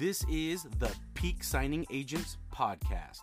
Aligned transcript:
This 0.00 0.24
is 0.30 0.62
the 0.78 0.90
Peak 1.12 1.44
Signing 1.44 1.84
Agents 1.90 2.38
Podcast. 2.50 3.20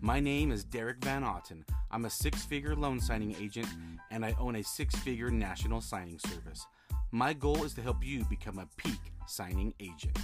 My 0.00 0.18
name 0.18 0.50
is 0.50 0.64
Derek 0.64 0.96
Van 1.04 1.22
Otten. 1.22 1.64
I'm 1.92 2.04
a 2.04 2.10
six 2.10 2.44
figure 2.44 2.74
loan 2.74 2.98
signing 2.98 3.36
agent 3.40 3.68
and 4.10 4.24
I 4.24 4.34
own 4.40 4.56
a 4.56 4.64
six 4.64 4.96
figure 4.96 5.30
national 5.30 5.80
signing 5.80 6.18
service. 6.18 6.66
My 7.12 7.32
goal 7.32 7.62
is 7.62 7.74
to 7.74 7.80
help 7.80 8.04
you 8.04 8.24
become 8.24 8.58
a 8.58 8.66
peak 8.76 8.98
signing 9.28 9.72
agent. 9.78 10.18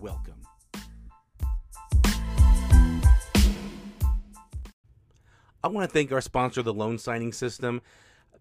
Welcome. 0.00 0.42
I 5.62 5.68
want 5.68 5.88
to 5.88 5.92
thank 5.94 6.10
our 6.10 6.20
sponsor, 6.20 6.62
the 6.62 6.74
Loan 6.74 6.98
Signing 6.98 7.32
System. 7.32 7.80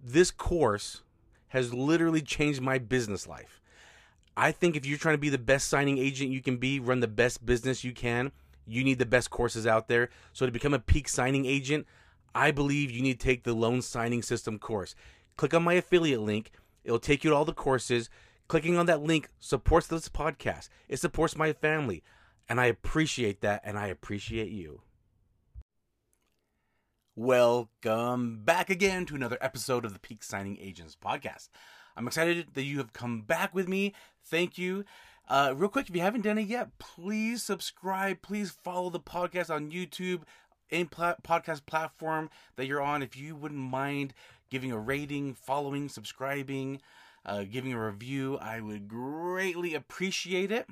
This 0.03 0.31
course 0.31 1.03
has 1.49 1.75
literally 1.75 2.23
changed 2.23 2.59
my 2.59 2.79
business 2.79 3.27
life. 3.27 3.61
I 4.35 4.51
think 4.51 4.75
if 4.75 4.85
you're 4.85 4.97
trying 4.97 5.15
to 5.15 5.19
be 5.19 5.29
the 5.29 5.37
best 5.37 5.67
signing 5.67 5.97
agent 5.97 6.31
you 6.31 6.41
can 6.41 6.57
be, 6.57 6.79
run 6.79 6.99
the 6.99 7.07
best 7.07 7.45
business 7.45 7.83
you 7.83 7.93
can, 7.93 8.31
you 8.65 8.83
need 8.83 8.99
the 8.99 9.05
best 9.05 9.29
courses 9.29 9.67
out 9.67 9.87
there. 9.87 10.09
So 10.31 10.45
to 10.45 10.51
become 10.51 10.73
a 10.73 10.79
peak 10.79 11.07
signing 11.07 11.45
agent, 11.45 11.85
I 12.33 12.51
believe 12.51 12.89
you 12.89 13.01
need 13.01 13.19
to 13.19 13.25
take 13.25 13.43
the 13.43 13.53
loan 13.53 13.81
signing 13.81 14.23
system 14.23 14.57
course. 14.57 14.95
Click 15.37 15.53
on 15.53 15.63
my 15.63 15.73
affiliate 15.73 16.21
link. 16.21 16.51
It'll 16.83 16.99
take 16.99 17.23
you 17.23 17.29
to 17.29 17.35
all 17.35 17.45
the 17.45 17.53
courses. 17.53 18.09
Clicking 18.47 18.77
on 18.77 18.87
that 18.87 19.03
link 19.03 19.29
supports 19.39 19.87
this 19.87 20.09
podcast. 20.09 20.69
It 20.89 20.97
supports 20.97 21.35
my 21.35 21.53
family. 21.53 22.03
And 22.49 22.59
I 22.59 22.65
appreciate 22.65 23.41
that 23.41 23.61
and 23.63 23.77
I 23.77 23.87
appreciate 23.87 24.49
you. 24.49 24.81
Welcome 27.15 28.41
back 28.43 28.71
again 28.71 29.05
to 29.05 29.15
another 29.15 29.37
episode 29.39 29.85
of 29.85 29.93
the 29.93 29.99
Peak 29.99 30.23
Signing 30.23 30.57
Agents 30.59 30.97
podcast. 30.99 31.49
I'm 31.95 32.07
excited 32.07 32.47
that 32.53 32.63
you 32.63 32.77
have 32.77 32.93
come 32.93 33.21
back 33.21 33.53
with 33.53 33.67
me. 33.67 33.93
Thank 34.25 34.57
you. 34.57 34.85
Uh, 35.27 35.53
real 35.55 35.69
quick, 35.69 35.89
if 35.89 35.95
you 35.95 36.01
haven't 36.01 36.21
done 36.21 36.37
it 36.37 36.47
yet, 36.47 36.77
please 36.79 37.43
subscribe. 37.43 38.21
Please 38.21 38.51
follow 38.51 38.89
the 38.89 38.99
podcast 38.99 39.49
on 39.49 39.71
YouTube, 39.71 40.23
any 40.69 40.85
podcast 40.85 41.65
platform 41.65 42.29
that 42.55 42.65
you're 42.65 42.81
on. 42.81 43.01
If 43.01 43.15
you 43.15 43.35
wouldn't 43.35 43.59
mind 43.59 44.13
giving 44.49 44.71
a 44.71 44.79
rating, 44.79 45.33
following, 45.33 45.87
subscribing, 45.87 46.81
uh, 47.25 47.43
giving 47.43 47.73
a 47.73 47.85
review, 47.85 48.37
I 48.37 48.59
would 48.59 48.87
greatly 48.87 49.73
appreciate 49.73 50.51
it. 50.51 50.67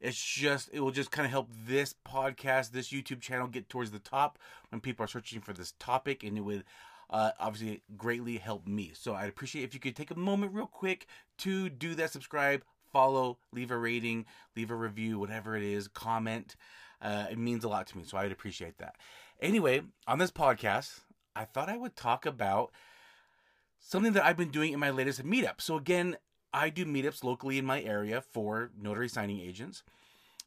It's 0.00 0.22
just 0.22 0.70
it 0.72 0.80
will 0.80 0.90
just 0.90 1.10
kind 1.10 1.26
of 1.26 1.30
help 1.30 1.48
this 1.66 1.94
podcast, 2.06 2.70
this 2.70 2.90
YouTube 2.90 3.20
channel 3.20 3.48
get 3.48 3.68
towards 3.68 3.90
the 3.90 3.98
top 3.98 4.38
when 4.70 4.80
people 4.80 5.04
are 5.04 5.08
searching 5.08 5.40
for 5.40 5.52
this 5.52 5.74
topic, 5.78 6.22
and 6.22 6.38
it 6.38 6.42
would 6.42 6.64
uh, 7.10 7.30
obviously 7.38 7.82
greatly 7.96 8.36
help 8.36 8.66
me. 8.66 8.92
So 8.94 9.14
I'd 9.14 9.28
appreciate 9.28 9.64
if 9.64 9.74
you 9.74 9.80
could 9.80 9.96
take 9.96 10.10
a 10.10 10.18
moment 10.18 10.52
real 10.52 10.66
quick 10.66 11.06
to 11.38 11.68
do 11.68 11.94
that, 11.94 12.12
subscribe, 12.12 12.62
follow, 12.92 13.38
leave 13.52 13.70
a 13.70 13.78
rating, 13.78 14.26
leave 14.56 14.70
a 14.70 14.74
review, 14.74 15.18
whatever 15.18 15.56
it 15.56 15.62
is, 15.62 15.88
comment. 15.88 16.56
Uh, 17.00 17.26
it 17.30 17.38
means 17.38 17.64
a 17.64 17.68
lot 17.68 17.86
to 17.86 17.96
me, 17.96 18.04
so 18.04 18.18
I'd 18.18 18.32
appreciate 18.32 18.78
that. 18.78 18.96
Anyway, 19.40 19.82
on 20.06 20.18
this 20.18 20.32
podcast, 20.32 21.00
I 21.36 21.44
thought 21.44 21.68
I 21.68 21.76
would 21.76 21.94
talk 21.94 22.26
about 22.26 22.72
something 23.78 24.12
that 24.14 24.24
I've 24.24 24.36
been 24.36 24.50
doing 24.50 24.72
in 24.72 24.80
my 24.80 24.90
latest 24.90 25.24
meetup. 25.24 25.60
So 25.60 25.76
again, 25.76 26.16
I 26.52 26.70
do 26.70 26.84
meetups 26.84 27.22
locally 27.22 27.58
in 27.58 27.64
my 27.64 27.80
area 27.82 28.20
for 28.20 28.70
notary 28.80 29.08
signing 29.08 29.40
agents, 29.40 29.84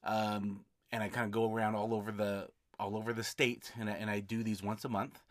um, 0.03 0.65
and 0.91 1.01
I 1.01 1.09
kind 1.09 1.25
of 1.25 1.31
go 1.31 1.51
around 1.51 1.75
all 1.75 1.93
over 1.93 2.11
the 2.11 2.49
all 2.79 2.97
over 2.97 3.13
the 3.13 3.23
state, 3.23 3.71
and 3.79 3.89
I, 3.89 3.93
and 3.93 4.09
I 4.09 4.19
do 4.19 4.43
these 4.43 4.63
once 4.63 4.83
a 4.83 4.89
month. 4.89 5.21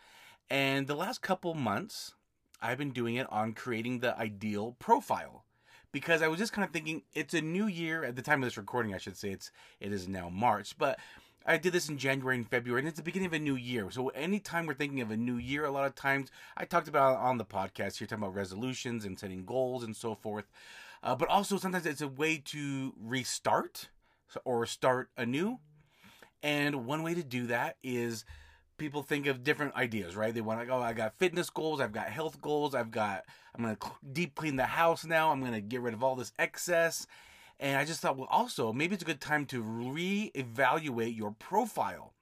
And 0.51 0.89
the 0.89 0.97
last 0.97 1.23
couple 1.23 1.55
months, 1.55 2.15
I've 2.61 2.79
been 2.79 2.91
doing 2.91 3.15
it 3.15 3.31
on 3.31 3.53
creating 3.53 4.01
the 4.01 4.19
ideal 4.19 4.77
profile 4.79 5.45
because 5.93 6.23
I 6.23 6.29
was 6.29 6.39
just 6.39 6.53
kind 6.53 6.65
of 6.67 6.73
thinking 6.73 7.03
it's 7.15 7.35
a 7.35 7.41
new 7.41 7.67
year 7.67 8.05
at 8.05 8.17
the 8.17 8.23
time 8.23 8.43
of 8.43 8.47
this 8.47 8.57
recording. 8.57 8.95
I 8.95 8.99
should 8.99 9.17
say 9.17 9.31
it's 9.31 9.51
it 9.79 9.93
is 9.93 10.09
now 10.09 10.29
March, 10.29 10.77
but 10.77 10.99
I 11.47 11.57
did 11.57 11.73
this 11.73 11.89
in 11.89 11.99
January 11.99 12.37
and 12.37 12.49
February, 12.49 12.81
and 12.81 12.89
it's 12.89 12.99
the 12.99 13.03
beginning 13.03 13.27
of 13.27 13.33
a 13.33 13.39
new 13.39 13.55
year. 13.55 13.91
So 13.91 14.09
anytime 14.09 14.67
we're 14.67 14.75
thinking 14.75 15.01
of 15.01 15.11
a 15.11 15.17
new 15.17 15.37
year, 15.37 15.65
a 15.65 15.71
lot 15.71 15.87
of 15.87 15.95
times 15.95 16.31
I 16.57 16.65
talked 16.65 16.89
about 16.89 17.19
on 17.19 17.39
the 17.39 17.45
podcast 17.45 17.97
here, 17.97 18.07
talking 18.07 18.25
about 18.25 18.35
resolutions 18.35 19.05
and 19.05 19.19
setting 19.19 19.45
goals 19.45 19.83
and 19.83 19.97
so 19.97 20.15
forth. 20.15 20.51
Uh, 21.03 21.15
but 21.15 21.29
also 21.29 21.57
sometimes 21.57 21.87
it's 21.87 22.03
a 22.03 22.09
way 22.09 22.37
to 22.37 22.93
restart 23.01 23.89
or 24.45 24.67
start 24.67 25.09
anew. 25.17 25.61
And 26.43 26.87
one 26.87 27.03
way 27.03 27.15
to 27.15 27.23
do 27.23 27.47
that 27.47 27.77
is 27.83 28.25
people 28.81 29.03
think 29.03 29.27
of 29.27 29.45
different 29.45 29.77
ideas, 29.77 30.17
right? 30.17 30.35
They 30.35 30.41
want 30.41 30.59
to 30.59 30.67
go, 30.67 30.79
oh, 30.79 30.83
I 30.83 30.95
got 30.95 31.19
fitness 31.19 31.51
goals, 31.51 31.81
I've 31.81 31.93
got 31.93 32.09
health 32.09 32.41
goals, 32.41 32.75
I've 32.75 32.91
got, 32.91 33.25
I'm 33.55 33.63
to 33.63 33.77
deep 34.13 34.35
clean 34.35 34.57
the 34.57 34.65
house 34.65 35.05
now, 35.05 35.31
I'm 35.31 35.45
to 35.45 35.61
get 35.61 35.83
rid 35.83 35.95
of 35.95 36.03
all 36.03 36.17
this 36.17 36.33
excess. 36.39 37.07
And 37.61 37.77
I 37.77 37.85
just 37.85 38.01
thought, 38.01 38.17
well, 38.17 38.27
also, 38.31 38.73
maybe 38.73 38.95
it's 38.95 39.03
a 39.03 39.07
good 39.07 39.21
time 39.21 39.45
to 39.47 39.63
reevaluate 39.63 41.15
your 41.15 41.31
profile. 41.33 42.15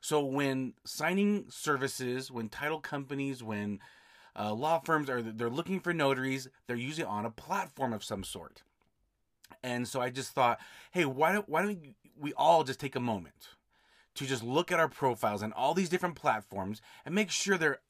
So 0.00 0.24
when 0.24 0.74
signing 0.84 1.44
services, 1.48 2.30
when 2.30 2.48
title 2.48 2.80
companies, 2.80 3.40
when 3.40 3.78
uh, 4.36 4.52
law 4.52 4.80
firms 4.80 5.08
are 5.08 5.22
they're 5.22 5.48
looking 5.48 5.78
for 5.78 5.94
notaries, 5.94 6.48
they're 6.66 6.76
usually 6.76 7.04
on 7.04 7.24
a 7.24 7.30
platform 7.30 7.92
of 7.92 8.02
some 8.02 8.24
sort. 8.24 8.64
And 9.62 9.86
so 9.86 10.00
I 10.00 10.10
just 10.10 10.32
thought, 10.32 10.58
hey, 10.90 11.04
why 11.04 11.32
don't 11.32 11.48
why 11.48 11.62
don't 11.62 11.94
we 12.18 12.32
all 12.32 12.64
just 12.64 12.80
take 12.80 12.96
a 12.96 13.00
moment 13.00 13.50
to 14.20 14.26
just 14.26 14.44
look 14.44 14.70
at 14.70 14.78
our 14.78 14.88
profiles 14.88 15.42
and 15.42 15.52
all 15.52 15.74
these 15.74 15.88
different 15.88 16.14
platforms 16.14 16.80
and 17.04 17.14
make 17.14 17.30
sure 17.30 17.58
they're 17.58 17.80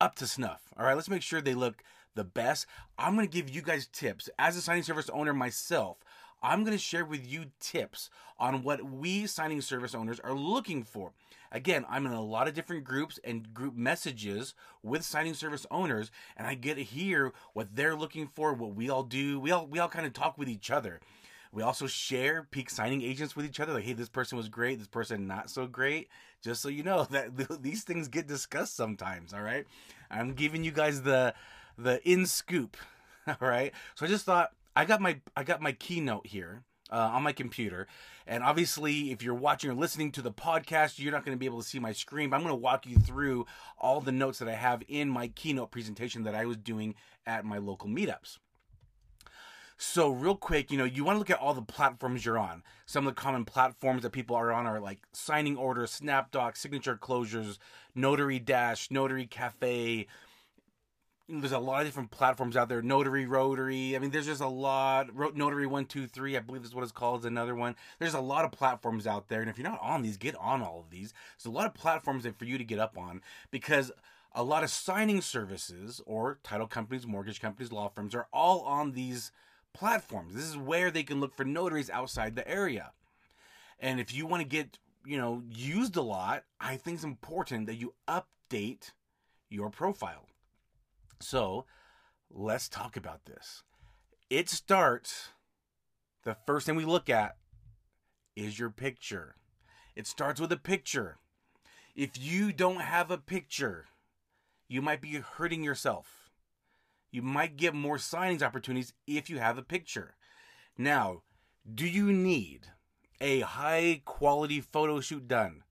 up 0.00 0.14
to 0.16 0.26
snuff. 0.26 0.62
All 0.78 0.86
right, 0.86 0.94
let's 0.94 1.10
make 1.10 1.22
sure 1.22 1.40
they 1.40 1.54
look 1.54 1.82
the 2.14 2.24
best. 2.24 2.66
I'm 2.98 3.16
going 3.16 3.26
to 3.26 3.32
give 3.32 3.50
you 3.50 3.62
guys 3.62 3.86
tips 3.86 4.28
as 4.38 4.56
a 4.56 4.60
signing 4.60 4.82
service 4.82 5.10
owner 5.10 5.34
myself 5.34 5.98
I'm 6.42 6.62
going 6.62 6.76
to 6.76 6.82
share 6.82 7.04
with 7.04 7.26
you 7.26 7.46
tips 7.60 8.10
on 8.38 8.62
what 8.62 8.84
we 8.84 9.26
signing 9.26 9.60
service 9.60 9.94
owners 9.94 10.20
are 10.20 10.34
looking 10.34 10.84
for. 10.84 11.12
Again, 11.50 11.84
I'm 11.88 12.06
in 12.06 12.12
a 12.12 12.22
lot 12.22 12.46
of 12.46 12.54
different 12.54 12.84
groups 12.84 13.18
and 13.24 13.52
group 13.52 13.74
messages 13.74 14.54
with 14.82 15.04
signing 15.04 15.34
service 15.34 15.66
owners, 15.70 16.10
and 16.36 16.46
I 16.46 16.54
get 16.54 16.76
to 16.76 16.84
hear 16.84 17.32
what 17.54 17.74
they're 17.74 17.96
looking 17.96 18.28
for, 18.28 18.52
what 18.52 18.74
we 18.74 18.90
all 18.90 19.02
do. 19.02 19.40
We 19.40 19.50
all 19.50 19.66
we 19.66 19.78
all 19.78 19.88
kind 19.88 20.06
of 20.06 20.12
talk 20.12 20.38
with 20.38 20.48
each 20.48 20.70
other. 20.70 21.00
We 21.52 21.62
also 21.62 21.86
share 21.86 22.46
peak 22.50 22.70
signing 22.70 23.02
agents 23.02 23.34
with 23.34 23.46
each 23.46 23.60
other. 23.60 23.72
Like, 23.72 23.84
hey, 23.84 23.92
this 23.92 24.08
person 24.08 24.36
was 24.36 24.48
great, 24.48 24.78
this 24.78 24.88
person 24.88 25.26
not 25.26 25.50
so 25.50 25.66
great. 25.66 26.08
Just 26.42 26.62
so 26.62 26.68
you 26.68 26.82
know 26.82 27.04
that 27.10 27.62
these 27.62 27.84
things 27.84 28.08
get 28.08 28.26
discussed 28.26 28.76
sometimes. 28.76 29.32
All 29.32 29.42
right, 29.42 29.66
I'm 30.10 30.34
giving 30.34 30.64
you 30.64 30.72
guys 30.72 31.02
the 31.02 31.34
the 31.76 32.06
in 32.08 32.26
scoop. 32.26 32.76
All 33.26 33.48
right, 33.48 33.72
so 33.94 34.06
I 34.06 34.08
just 34.08 34.24
thought 34.24 34.52
I 34.76 34.84
got 34.84 35.00
my 35.00 35.20
I 35.36 35.44
got 35.44 35.60
my 35.60 35.72
keynote 35.72 36.26
here 36.26 36.62
uh, 36.90 37.10
on 37.12 37.22
my 37.22 37.32
computer, 37.32 37.86
and 38.26 38.42
obviously, 38.42 39.10
if 39.10 39.22
you're 39.22 39.34
watching 39.34 39.70
or 39.70 39.74
listening 39.74 40.12
to 40.12 40.22
the 40.22 40.32
podcast, 40.32 40.98
you're 40.98 41.12
not 41.12 41.24
going 41.24 41.36
to 41.36 41.38
be 41.38 41.46
able 41.46 41.62
to 41.62 41.66
see 41.68 41.78
my 41.78 41.92
screen. 41.92 42.30
But 42.30 42.36
I'm 42.36 42.42
going 42.42 42.52
to 42.52 42.56
walk 42.56 42.86
you 42.86 42.96
through 42.96 43.46
all 43.78 44.00
the 44.00 44.12
notes 44.12 44.38
that 44.38 44.48
I 44.48 44.54
have 44.54 44.82
in 44.86 45.08
my 45.08 45.28
keynote 45.28 45.70
presentation 45.70 46.24
that 46.24 46.34
I 46.34 46.44
was 46.44 46.58
doing 46.58 46.94
at 47.26 47.44
my 47.44 47.58
local 47.58 47.88
meetups. 47.88 48.38
So, 49.80 50.10
real 50.10 50.34
quick, 50.34 50.72
you 50.72 50.76
know, 50.76 50.84
you 50.84 51.04
want 51.04 51.14
to 51.14 51.18
look 51.20 51.30
at 51.30 51.38
all 51.38 51.54
the 51.54 51.62
platforms 51.62 52.24
you're 52.24 52.38
on. 52.38 52.64
Some 52.84 53.06
of 53.06 53.14
the 53.14 53.20
common 53.20 53.44
platforms 53.44 54.02
that 54.02 54.10
people 54.10 54.34
are 54.34 54.52
on 54.52 54.66
are 54.66 54.80
like 54.80 55.06
Signing 55.12 55.56
Order, 55.56 55.82
SnapDoc, 55.82 56.56
Signature 56.56 56.96
Closers, 56.96 57.60
Notary 57.94 58.40
Dash, 58.40 58.90
Notary 58.90 59.26
Cafe, 59.26 60.08
there's 61.28 61.52
a 61.52 61.58
lot 61.58 61.82
of 61.82 61.86
different 61.86 62.10
platforms 62.10 62.56
out 62.56 62.68
there. 62.68 62.80
Notary, 62.80 63.26
Rotary. 63.26 63.94
I 63.94 63.98
mean, 63.98 64.10
there's 64.10 64.26
just 64.26 64.40
a 64.40 64.48
lot. 64.48 65.10
Notary 65.34 65.66
one 65.66 65.84
two 65.84 66.06
three, 66.06 66.36
I 66.36 66.40
believe 66.40 66.64
is 66.64 66.74
what 66.74 66.82
it's 66.82 66.92
called. 66.92 67.20
Is 67.20 67.26
another 67.26 67.54
one. 67.54 67.76
There's 67.98 68.14
a 68.14 68.20
lot 68.20 68.44
of 68.44 68.52
platforms 68.52 69.06
out 69.06 69.28
there, 69.28 69.40
and 69.40 69.50
if 69.50 69.58
you're 69.58 69.68
not 69.68 69.80
on 69.82 70.02
these, 70.02 70.16
get 70.16 70.34
on 70.36 70.62
all 70.62 70.80
of 70.80 70.90
these. 70.90 71.12
There's 71.36 71.52
a 71.52 71.56
lot 71.56 71.66
of 71.66 71.74
platforms 71.74 72.26
for 72.36 72.44
you 72.46 72.56
to 72.56 72.64
get 72.64 72.78
up 72.78 72.96
on 72.96 73.20
because 73.50 73.92
a 74.32 74.42
lot 74.42 74.64
of 74.64 74.70
signing 74.70 75.20
services 75.20 76.00
or 76.06 76.38
title 76.42 76.66
companies, 76.66 77.06
mortgage 77.06 77.40
companies, 77.40 77.72
law 77.72 77.88
firms 77.88 78.14
are 78.14 78.28
all 78.32 78.60
on 78.60 78.92
these 78.92 79.30
platforms. 79.78 80.34
This 80.34 80.44
is 80.44 80.56
where 80.56 80.90
they 80.90 81.04
can 81.04 81.20
look 81.20 81.34
for 81.34 81.44
notaries 81.44 81.88
outside 81.88 82.34
the 82.34 82.48
area. 82.48 82.90
And 83.78 84.00
if 84.00 84.12
you 84.12 84.26
want 84.26 84.42
to 84.42 84.48
get, 84.48 84.78
you 85.06 85.16
know, 85.16 85.42
used 85.48 85.96
a 85.96 86.02
lot, 86.02 86.42
I 86.60 86.76
think 86.76 86.96
it's 86.96 87.04
important 87.04 87.66
that 87.66 87.76
you 87.76 87.94
update 88.08 88.90
your 89.48 89.70
profile. 89.70 90.26
So 91.20 91.64
let's 92.30 92.68
talk 92.68 92.96
about 92.96 93.24
this. 93.24 93.62
It 94.28 94.48
starts, 94.48 95.28
the 96.24 96.36
first 96.46 96.66
thing 96.66 96.76
we 96.76 96.84
look 96.84 97.08
at 97.08 97.36
is 98.34 98.58
your 98.58 98.70
picture. 98.70 99.36
It 99.94 100.06
starts 100.06 100.40
with 100.40 100.52
a 100.52 100.56
picture. 100.56 101.18
If 101.94 102.18
you 102.18 102.52
don't 102.52 102.80
have 102.80 103.10
a 103.10 103.18
picture, 103.18 103.86
you 104.68 104.82
might 104.82 105.00
be 105.00 105.14
hurting 105.14 105.62
yourself. 105.62 106.27
You 107.10 107.22
might 107.22 107.56
get 107.56 107.74
more 107.74 107.96
signings 107.96 108.42
opportunities 108.42 108.92
if 109.06 109.30
you 109.30 109.38
have 109.38 109.58
a 109.58 109.62
picture. 109.62 110.14
Now, 110.76 111.22
do 111.72 111.86
you 111.86 112.12
need 112.12 112.68
a 113.20 113.40
high 113.40 114.02
quality 114.04 114.60
photo 114.60 115.00
shoot 115.00 115.26
done? 115.26 115.62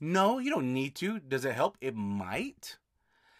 No, 0.00 0.38
you 0.38 0.50
don't 0.50 0.72
need 0.72 0.94
to. 0.96 1.18
Does 1.18 1.44
it 1.44 1.54
help? 1.54 1.76
It 1.80 1.96
might 1.96 2.78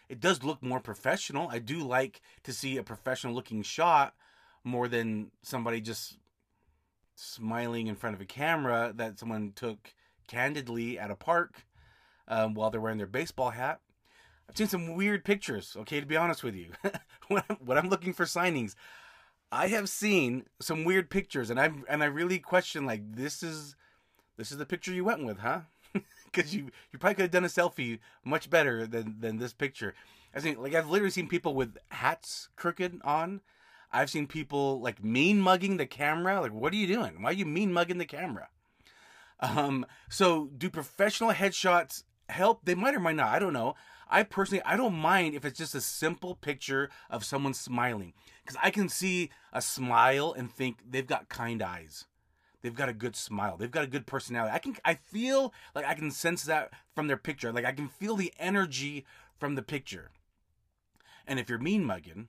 it 0.09 0.19
does 0.19 0.43
look 0.43 0.61
more 0.61 0.79
professional. 0.79 1.47
I 1.49 1.59
do 1.59 1.83
like 1.83 2.21
to 2.43 2.51
see 2.51 2.77
a 2.77 2.83
professional 2.83 3.33
looking 3.33 3.61
shot 3.61 4.15
more 4.63 4.87
than 4.87 5.31
somebody 5.43 5.79
just 5.79 6.17
smiling 7.15 7.87
in 7.87 7.95
front 7.95 8.15
of 8.15 8.21
a 8.21 8.25
camera 8.25 8.91
that 8.95 9.19
someone 9.19 9.53
took 9.55 9.93
candidly 10.27 10.97
at 10.97 11.11
a 11.11 11.15
park 11.15 11.65
um, 12.27 12.55
while 12.55 12.71
they're 12.71 12.81
wearing 12.81 12.97
their 12.97 13.07
baseball 13.07 13.51
hat. 13.51 13.79
I've 14.49 14.57
seen 14.57 14.67
some 14.67 14.95
weird 14.95 15.23
pictures, 15.23 15.75
okay, 15.81 15.99
to 15.99 16.05
be 16.07 16.17
honest 16.17 16.43
with 16.43 16.55
you. 16.55 16.71
when, 17.27 17.43
I'm, 17.49 17.57
when 17.57 17.77
I'm 17.77 17.89
looking 17.89 18.13
for 18.13 18.25
signings, 18.25 18.73
I 19.51 19.67
have 19.67 19.89
seen 19.89 20.45
some 20.59 20.83
weird 20.83 21.09
pictures 21.09 21.49
and 21.49 21.59
I 21.59 21.71
and 21.87 22.03
I 22.03 22.07
really 22.07 22.39
question 22.39 22.85
like 22.85 23.01
this 23.15 23.41
is 23.41 23.75
this 24.37 24.51
is 24.51 24.57
the 24.57 24.65
picture 24.65 24.93
you 24.93 25.03
went 25.03 25.25
with, 25.25 25.39
huh? 25.39 25.61
Cuz 26.33 26.53
you 26.53 26.69
you 26.91 26.99
probably 26.99 27.15
could 27.15 27.23
have 27.23 27.31
done 27.31 27.45
a 27.45 27.47
selfie 27.47 27.99
much 28.23 28.49
better 28.49 28.85
than 28.85 29.19
than 29.19 29.37
this 29.37 29.53
picture. 29.53 29.95
I 30.35 30.39
mean 30.41 30.61
like 30.61 30.75
I've 30.75 30.89
literally 30.89 31.11
seen 31.11 31.27
people 31.27 31.55
with 31.55 31.77
hats 31.89 32.49
crooked 32.55 33.01
on. 33.03 33.41
I've 33.91 34.11
seen 34.11 34.27
people 34.27 34.79
like 34.79 35.03
mean 35.03 35.41
mugging 35.41 35.77
the 35.77 35.87
camera. 35.87 36.41
Like 36.41 36.53
what 36.53 36.73
are 36.73 36.77
you 36.77 36.87
doing? 36.87 37.21
Why 37.21 37.31
are 37.31 37.33
you 37.33 37.47
mean 37.47 37.73
mugging 37.73 37.97
the 37.97 38.05
camera? 38.05 38.49
Um 39.39 39.85
so 40.09 40.47
do 40.55 40.69
professional 40.69 41.31
headshots 41.33 42.03
help? 42.29 42.65
They 42.65 42.75
might 42.75 42.93
or 42.93 42.99
might 42.99 43.15
not. 43.15 43.29
I 43.29 43.39
don't 43.39 43.53
know. 43.53 43.75
I 44.09 44.23
personally, 44.23 44.63
I 44.65 44.75
don't 44.75 44.95
mind 44.95 45.35
if 45.35 45.45
it's 45.45 45.57
just 45.57 45.75
a 45.75 45.81
simple 45.81 46.35
picture 46.35 46.89
of 47.09 47.23
someone 47.23 47.53
smiling 47.53 48.13
because 48.43 48.59
I 48.61 48.71
can 48.71 48.89
see 48.89 49.29
a 49.53 49.61
smile 49.61 50.33
and 50.35 50.51
think 50.51 50.79
they've 50.89 51.05
got 51.05 51.29
kind 51.29 51.61
eyes. 51.61 52.05
They've 52.61 52.75
got 52.75 52.89
a 52.89 52.93
good 52.93 53.15
smile. 53.15 53.55
They've 53.55 53.71
got 53.71 53.85
a 53.85 53.87
good 53.87 54.05
personality. 54.05 54.53
I 54.53 54.59
can, 54.59 54.75
I 54.83 54.95
feel 54.95 55.53
like 55.75 55.85
I 55.85 55.93
can 55.93 56.11
sense 56.11 56.43
that 56.43 56.71
from 56.93 57.07
their 57.07 57.17
picture. 57.17 57.53
Like 57.53 57.65
I 57.65 57.71
can 57.71 57.87
feel 57.87 58.15
the 58.15 58.33
energy 58.39 59.05
from 59.37 59.55
the 59.55 59.61
picture. 59.61 60.11
And 61.25 61.39
if 61.39 61.47
you're 61.47 61.59
mean 61.59 61.85
mugging, 61.85 62.27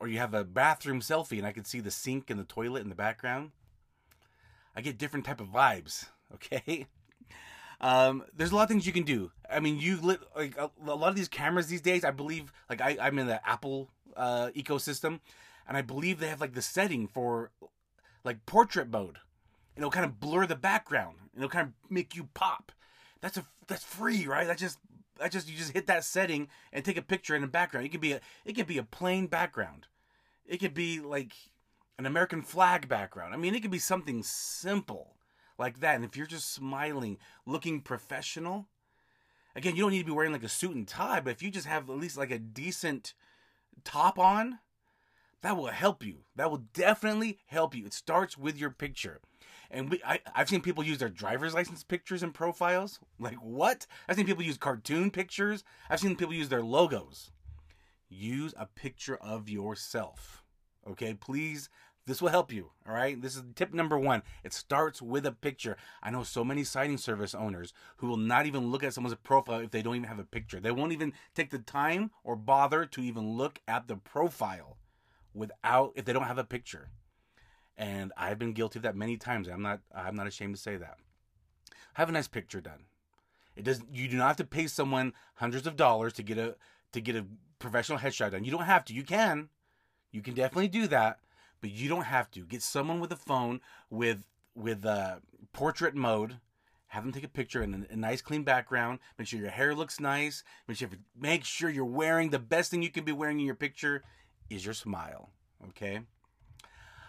or 0.00 0.08
you 0.08 0.18
have 0.18 0.34
a 0.34 0.44
bathroom 0.44 1.00
selfie 1.00 1.38
and 1.38 1.46
I 1.46 1.52
can 1.52 1.64
see 1.64 1.80
the 1.80 1.90
sink 1.90 2.30
and 2.30 2.40
the 2.40 2.44
toilet 2.44 2.82
in 2.82 2.88
the 2.88 2.94
background, 2.94 3.52
I 4.74 4.80
get 4.80 4.98
different 4.98 5.26
type 5.26 5.40
of 5.40 5.48
vibes. 5.48 6.06
Okay. 6.32 6.86
Um, 7.80 8.24
there's 8.36 8.52
a 8.52 8.56
lot 8.56 8.64
of 8.64 8.68
things 8.68 8.86
you 8.86 8.92
can 8.92 9.04
do. 9.04 9.30
I 9.48 9.60
mean, 9.60 9.78
you 9.78 10.00
lit 10.00 10.20
like 10.36 10.56
a, 10.56 10.70
a 10.86 10.94
lot 10.94 11.08
of 11.08 11.16
these 11.16 11.28
cameras 11.28 11.66
these 11.66 11.80
days. 11.80 12.04
I 12.04 12.10
believe, 12.10 12.52
like 12.68 12.80
I, 12.80 12.96
I'm 13.00 13.18
in 13.18 13.26
the 13.26 13.46
Apple 13.48 13.88
uh, 14.16 14.50
ecosystem, 14.54 15.20
and 15.66 15.76
I 15.76 15.82
believe 15.82 16.20
they 16.20 16.28
have 16.28 16.40
like 16.40 16.54
the 16.54 16.62
setting 16.62 17.08
for 17.08 17.50
like 18.24 18.44
portrait 18.46 18.90
mode. 18.90 19.18
And 19.74 19.82
it'll 19.82 19.90
kind 19.90 20.04
of 20.04 20.20
blur 20.20 20.46
the 20.46 20.56
background. 20.56 21.16
And 21.34 21.42
it'll 21.42 21.50
kind 21.50 21.68
of 21.68 21.90
make 21.90 22.14
you 22.14 22.28
pop. 22.34 22.72
That's 23.20 23.38
a 23.38 23.44
that's 23.66 23.84
free, 23.84 24.26
right? 24.26 24.46
That 24.46 24.58
just 24.58 24.78
that 25.18 25.32
just 25.32 25.48
you 25.48 25.56
just 25.56 25.72
hit 25.72 25.86
that 25.86 26.04
setting 26.04 26.48
and 26.72 26.84
take 26.84 26.96
a 26.96 27.02
picture 27.02 27.34
in 27.34 27.42
the 27.42 27.48
background. 27.48 27.86
It 27.86 27.90
could 27.90 28.00
be 28.00 28.12
a 28.12 28.20
it 28.44 28.54
could 28.54 28.66
be 28.66 28.78
a 28.78 28.82
plain 28.82 29.26
background. 29.26 29.86
It 30.46 30.58
could 30.58 30.74
be 30.74 31.00
like 31.00 31.32
an 31.98 32.06
American 32.06 32.42
flag 32.42 32.88
background. 32.88 33.32
I 33.32 33.36
mean, 33.36 33.54
it 33.54 33.60
could 33.60 33.70
be 33.70 33.78
something 33.78 34.22
simple 34.22 35.14
like 35.60 35.78
that. 35.80 35.94
And 35.94 36.04
if 36.04 36.16
you're 36.16 36.26
just 36.26 36.52
smiling, 36.52 37.18
looking 37.46 37.80
professional, 37.80 38.66
again, 39.54 39.76
you 39.76 39.82
don't 39.82 39.92
need 39.92 40.00
to 40.00 40.06
be 40.06 40.12
wearing 40.12 40.32
like 40.32 40.42
a 40.42 40.48
suit 40.48 40.74
and 40.74 40.88
tie, 40.88 41.20
but 41.20 41.30
if 41.30 41.42
you 41.42 41.50
just 41.50 41.66
have 41.68 41.88
at 41.88 41.96
least 41.96 42.16
like 42.16 42.32
a 42.32 42.38
decent 42.38 43.14
top 43.84 44.18
on, 44.18 44.58
that 45.42 45.56
will 45.56 45.66
help 45.66 46.04
you. 46.04 46.24
That 46.36 46.50
will 46.50 46.64
definitely 46.74 47.38
help 47.46 47.74
you. 47.74 47.86
It 47.86 47.94
starts 47.94 48.36
with 48.36 48.58
your 48.58 48.70
picture. 48.70 49.20
And 49.70 49.88
we, 49.88 50.02
I, 50.04 50.20
I've 50.34 50.48
seen 50.48 50.62
people 50.62 50.82
use 50.82 50.98
their 50.98 51.08
driver's 51.08 51.54
license 51.54 51.84
pictures 51.84 52.22
and 52.22 52.34
profiles. 52.34 52.98
Like, 53.18 53.36
what? 53.36 53.86
I've 54.08 54.16
seen 54.16 54.26
people 54.26 54.42
use 54.42 54.58
cartoon 54.58 55.10
pictures. 55.10 55.62
I've 55.88 56.00
seen 56.00 56.16
people 56.16 56.34
use 56.34 56.48
their 56.48 56.62
logos. 56.62 57.30
Use 58.08 58.52
a 58.58 58.66
picture 58.66 59.16
of 59.16 59.48
yourself. 59.48 60.42
Okay, 60.88 61.14
please 61.14 61.68
this 62.06 62.22
will 62.22 62.30
help 62.30 62.52
you, 62.52 62.70
all 62.86 62.94
right? 62.94 63.20
This 63.20 63.36
is 63.36 63.42
tip 63.54 63.72
number 63.72 63.98
one. 63.98 64.22
It 64.42 64.52
starts 64.52 65.02
with 65.02 65.26
a 65.26 65.32
picture. 65.32 65.76
I 66.02 66.10
know 66.10 66.22
so 66.22 66.44
many 66.44 66.64
signing 66.64 66.96
service 66.96 67.34
owners 67.34 67.72
who 67.98 68.08
will 68.08 68.16
not 68.16 68.46
even 68.46 68.70
look 68.70 68.82
at 68.82 68.94
someone's 68.94 69.14
profile 69.16 69.60
if 69.60 69.70
they 69.70 69.82
don't 69.82 69.96
even 69.96 70.08
have 70.08 70.18
a 70.18 70.24
picture. 70.24 70.60
They 70.60 70.70
won't 70.70 70.92
even 70.92 71.12
take 71.34 71.50
the 71.50 71.58
time 71.58 72.10
or 72.24 72.36
bother 72.36 72.86
to 72.86 73.00
even 73.02 73.36
look 73.36 73.60
at 73.68 73.86
the 73.86 73.96
profile 73.96 74.78
without 75.34 75.92
if 75.94 76.04
they 76.04 76.12
don't 76.12 76.24
have 76.24 76.38
a 76.38 76.44
picture. 76.44 76.88
And 77.76 78.12
I've 78.16 78.38
been 78.38 78.52
guilty 78.52 78.78
of 78.78 78.82
that 78.82 78.96
many 78.96 79.16
times. 79.16 79.48
I'm 79.48 79.62
not 79.62 79.80
I'm 79.94 80.16
not 80.16 80.26
ashamed 80.26 80.54
to 80.54 80.60
say 80.60 80.76
that. 80.76 80.98
Have 81.94 82.08
a 82.08 82.12
nice 82.12 82.28
picture 82.28 82.60
done. 82.60 82.84
It 83.56 83.64
does 83.64 83.82
you 83.92 84.08
do 84.08 84.16
not 84.16 84.28
have 84.28 84.36
to 84.38 84.44
pay 84.44 84.66
someone 84.66 85.12
hundreds 85.34 85.66
of 85.66 85.76
dollars 85.76 86.12
to 86.14 86.22
get 86.22 86.38
a 86.38 86.56
to 86.92 87.00
get 87.00 87.16
a 87.16 87.26
professional 87.58 87.98
headshot 87.98 88.32
done. 88.32 88.44
You 88.44 88.50
don't 88.50 88.62
have 88.62 88.84
to. 88.86 88.94
You 88.94 89.04
can. 89.04 89.48
You 90.12 90.22
can 90.22 90.34
definitely 90.34 90.68
do 90.68 90.88
that 90.88 91.20
but 91.60 91.70
you 91.70 91.88
don't 91.88 92.04
have 92.04 92.30
to. 92.32 92.44
Get 92.44 92.62
someone 92.62 93.00
with 93.00 93.12
a 93.12 93.16
phone 93.16 93.60
with 93.88 94.26
with 94.54 94.84
uh, 94.84 95.16
portrait 95.52 95.94
mode. 95.94 96.38
Have 96.88 97.04
them 97.04 97.12
take 97.12 97.24
a 97.24 97.28
picture 97.28 97.62
in 97.62 97.86
a, 97.88 97.92
a, 97.92 97.96
nice 97.96 98.20
clean 98.20 98.42
background. 98.42 98.98
Make 99.16 99.28
sure 99.28 99.38
your 99.38 99.50
hair 99.50 99.74
looks 99.74 100.00
nice. 100.00 100.42
Make 100.66 100.78
sure 100.78 100.88
make 101.18 101.44
sure 101.44 101.70
you're 101.70 101.84
wearing 101.84 102.30
the 102.30 102.38
best 102.38 102.70
thing 102.70 102.82
you 102.82 102.90
can 102.90 103.04
be 103.04 103.12
wearing 103.12 103.38
in 103.38 103.46
your 103.46 103.54
picture 103.54 104.02
is 104.48 104.64
your 104.64 104.74
smile. 104.74 105.30
Okay. 105.68 106.00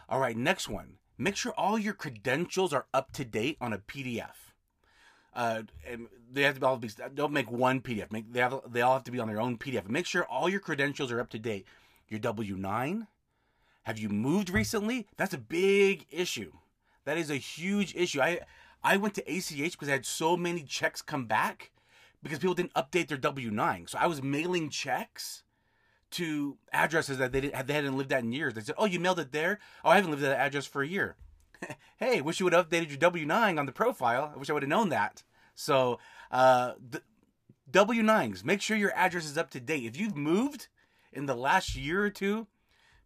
All 0.08 0.20
right. 0.20 0.38
Next 0.38 0.70
one. 0.70 0.98
Make 1.18 1.36
sure 1.36 1.54
all 1.54 1.78
your 1.78 1.94
credentials 1.94 2.74
are 2.74 2.86
up 2.94 3.12
to 3.14 3.26
date 3.26 3.58
on 3.62 3.74
a 3.74 3.78
PDF. 3.78 4.52
Uh, 5.34 5.64
and 5.88 6.08
they 6.32 6.44
have 6.44 6.60
to 6.60 6.66
all 6.66 6.78
be. 6.78 6.90
Don't 7.14 7.32
make 7.32 7.50
one 7.50 7.82
PDF. 7.82 8.12
Make 8.12 8.32
they 8.32 8.40
have. 8.40 8.60
They 8.68 8.82
all 8.82 8.94
have 8.94 9.04
to 9.06 9.12
be 9.12 9.20
on 9.20 9.28
their 9.28 9.40
own 9.40 9.58
PDF. 9.58 9.88
Make 9.88 10.06
sure 10.06 10.26
all 10.26 10.50
your 10.50 10.60
credentials 10.60 11.12
are 11.12 11.20
up 11.20 11.30
to 11.30 11.40
date. 11.40 11.66
Your 12.10 12.20
W 12.20 12.58
nine, 12.58 13.08
have 13.84 13.98
you 13.98 14.10
moved 14.10 14.50
recently? 14.50 15.08
That's 15.18 15.34
a 15.34 15.40
big 15.40 16.06
issue. 16.12 16.52
That 17.06 17.18
is 17.18 17.30
a 17.30 17.36
huge 17.36 17.96
issue. 17.96 18.22
I 18.22 18.42
I 18.84 18.98
went 18.98 19.16
to 19.16 19.32
ACH 19.32 19.72
because 19.72 19.90
I 19.90 19.94
had 19.94 20.06
so 20.06 20.38
many 20.38 20.64
checks 20.64 21.02
come 21.02 21.26
back 21.26 21.72
because 22.24 22.40
people 22.40 22.54
didn't 22.54 22.74
update 22.74 23.08
their 23.08 23.18
W9. 23.18 23.90
So 23.90 23.98
I 24.00 24.08
was 24.08 24.22
mailing 24.22 24.70
checks 24.70 25.44
to 26.12 26.58
addresses 26.74 27.18
that 27.18 27.32
they 27.32 27.42
didn't 27.42 27.68
they 27.68 27.74
hadn't 27.74 27.98
lived 27.98 28.14
at 28.14 28.24
in 28.24 28.32
years. 28.32 28.54
They 28.54 28.62
said, 28.62 28.76
"Oh, 28.78 28.86
you 28.86 29.00
mailed 29.00 29.20
it 29.20 29.32
there? 29.32 29.60
Oh, 29.84 29.90
I 29.90 29.96
haven't 29.96 30.12
lived 30.12 30.24
at 30.24 30.30
that 30.30 30.46
address 30.46 30.66
for 30.66 30.82
a 30.82 30.88
year." 30.88 31.16
hey, 31.98 32.22
wish 32.22 32.40
you 32.40 32.46
would 32.46 32.54
have 32.54 32.70
updated 32.70 32.90
your 32.90 33.12
W9 33.12 33.60
on 33.60 33.66
the 33.66 33.72
profile. 33.72 34.32
I 34.34 34.38
wish 34.38 34.50
I 34.50 34.54
would 34.54 34.64
have 34.64 34.70
known 34.70 34.90
that. 34.90 35.24
So, 35.56 36.00
uh, 36.32 36.74
W9s, 37.72 38.44
make 38.44 38.62
sure 38.62 38.78
your 38.78 38.94
address 38.96 39.26
is 39.26 39.38
up 39.38 39.50
to 39.52 39.60
date. 39.60 39.86
If 39.86 39.98
you've 39.98 40.18
moved 40.18 40.68
in 41.14 41.26
the 41.26 41.36
last 41.36 41.76
year 41.76 42.04
or 42.04 42.10
two, 42.10 42.48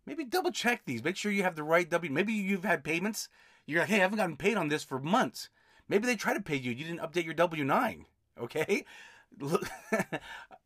maybe 0.05 0.23
double 0.23 0.51
check 0.51 0.83
these. 0.85 1.03
Make 1.03 1.17
sure 1.17 1.31
you 1.31 1.43
have 1.43 1.55
the 1.55 1.63
right 1.63 1.89
W. 1.89 2.11
Maybe 2.11 2.33
you've 2.33 2.63
had 2.63 2.83
payments. 2.83 3.29
You're 3.65 3.81
like, 3.81 3.89
hey, 3.89 3.97
I 3.97 3.99
haven't 3.99 4.17
gotten 4.17 4.37
paid 4.37 4.57
on 4.57 4.69
this 4.69 4.83
for 4.83 4.99
months. 4.99 5.49
Maybe 5.87 6.05
they 6.05 6.15
try 6.15 6.33
to 6.33 6.41
pay 6.41 6.55
you. 6.55 6.71
You 6.71 6.85
didn't 6.85 7.01
update 7.01 7.25
your 7.25 7.33
W 7.33 7.63
nine. 7.63 8.05
Okay, 8.39 8.85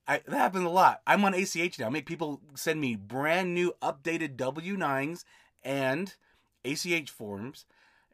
I, 0.07 0.21
that 0.25 0.31
happens 0.31 0.65
a 0.65 0.69
lot. 0.69 1.01
I'm 1.05 1.23
on 1.23 1.33
ACH 1.33 1.79
now. 1.79 1.87
I 1.87 1.89
make 1.89 2.05
people 2.05 2.41
send 2.55 2.81
me 2.81 2.95
brand 2.95 3.53
new 3.53 3.73
updated 3.81 4.37
W 4.37 4.75
nines 4.75 5.25
and 5.63 6.15
ACH 6.65 7.09
forms, 7.09 7.65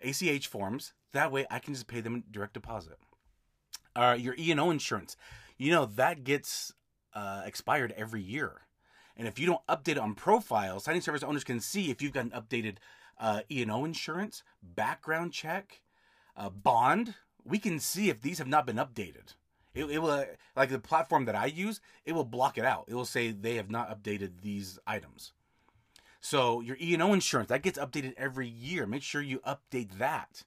ACH 0.03 0.47
forms. 0.47 0.93
That 1.13 1.31
way, 1.31 1.45
I 1.49 1.59
can 1.59 1.73
just 1.73 1.87
pay 1.87 2.01
them 2.01 2.23
direct 2.29 2.53
deposit. 2.53 2.97
Uh, 3.95 4.17
your 4.19 4.35
E 4.37 4.51
and 4.51 4.59
O 4.59 4.71
insurance, 4.71 5.15
you 5.57 5.71
know 5.71 5.85
that 5.85 6.23
gets 6.23 6.73
uh, 7.13 7.43
expired 7.45 7.93
every 7.95 8.21
year. 8.21 8.61
And 9.17 9.27
if 9.27 9.39
you 9.39 9.45
don't 9.45 9.65
update 9.67 10.01
on 10.01 10.13
profile, 10.13 10.79
signing 10.79 11.01
service 11.01 11.23
owners 11.23 11.43
can 11.43 11.59
see 11.59 11.89
if 11.89 12.01
you've 12.01 12.13
got 12.13 12.25
an 12.25 12.31
updated 12.31 12.77
uh, 13.19 13.41
E&O 13.49 13.85
insurance, 13.85 14.43
background 14.61 15.31
check, 15.31 15.81
uh, 16.35 16.49
bond. 16.49 17.15
We 17.45 17.59
can 17.59 17.79
see 17.79 18.09
if 18.09 18.21
these 18.21 18.39
have 18.39 18.47
not 18.47 18.65
been 18.65 18.75
updated. 18.75 19.35
It, 19.73 19.85
it 19.85 19.99
will, 19.99 20.25
like 20.55 20.69
the 20.69 20.79
platform 20.79 21.25
that 21.25 21.35
I 21.35 21.45
use, 21.45 21.79
it 22.05 22.13
will 22.13 22.25
block 22.25 22.57
it 22.57 22.65
out. 22.65 22.85
It 22.87 22.95
will 22.95 23.05
say 23.05 23.31
they 23.31 23.55
have 23.55 23.69
not 23.69 23.89
updated 23.89 24.41
these 24.41 24.79
items. 24.87 25.33
So 26.19 26.59
your 26.61 26.77
E&O 26.81 27.13
insurance, 27.13 27.49
that 27.49 27.61
gets 27.61 27.77
updated 27.77 28.15
every 28.17 28.47
year. 28.47 28.87
Make 28.87 29.03
sure 29.03 29.21
you 29.21 29.39
update 29.39 29.97
that. 29.99 30.43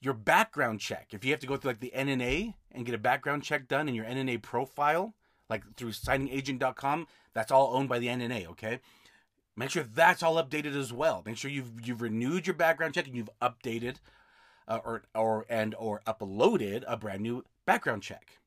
Your 0.00 0.14
background 0.14 0.78
check, 0.80 1.08
if 1.10 1.24
you 1.24 1.32
have 1.32 1.40
to 1.40 1.46
go 1.46 1.56
through 1.56 1.72
like 1.72 1.80
the 1.80 1.92
NNA 1.94 2.54
and 2.70 2.86
get 2.86 2.94
a 2.94 2.98
background 2.98 3.42
check 3.42 3.66
done 3.66 3.88
in 3.88 3.96
your 3.96 4.04
NNA 4.04 4.42
profile, 4.42 5.14
like 5.48 5.62
through 5.76 5.92
signingagent.com, 5.92 7.06
that's 7.34 7.52
all 7.52 7.74
owned 7.74 7.88
by 7.88 7.98
the 7.98 8.08
NNA, 8.08 8.48
okay? 8.48 8.80
Make 9.56 9.70
sure 9.70 9.82
that's 9.82 10.22
all 10.22 10.42
updated 10.42 10.76
as 10.76 10.92
well. 10.92 11.22
Make 11.26 11.36
sure 11.36 11.50
you've 11.50 11.86
you've 11.86 12.00
renewed 12.02 12.46
your 12.46 12.54
background 12.54 12.94
check 12.94 13.06
and 13.06 13.16
you've 13.16 13.30
updated 13.42 13.96
uh, 14.68 14.78
or 14.84 15.02
or 15.14 15.46
and 15.48 15.74
or 15.76 16.00
uploaded 16.06 16.84
a 16.86 16.96
brand 16.96 17.22
new 17.22 17.44
background 17.66 18.02
check. 18.02 18.38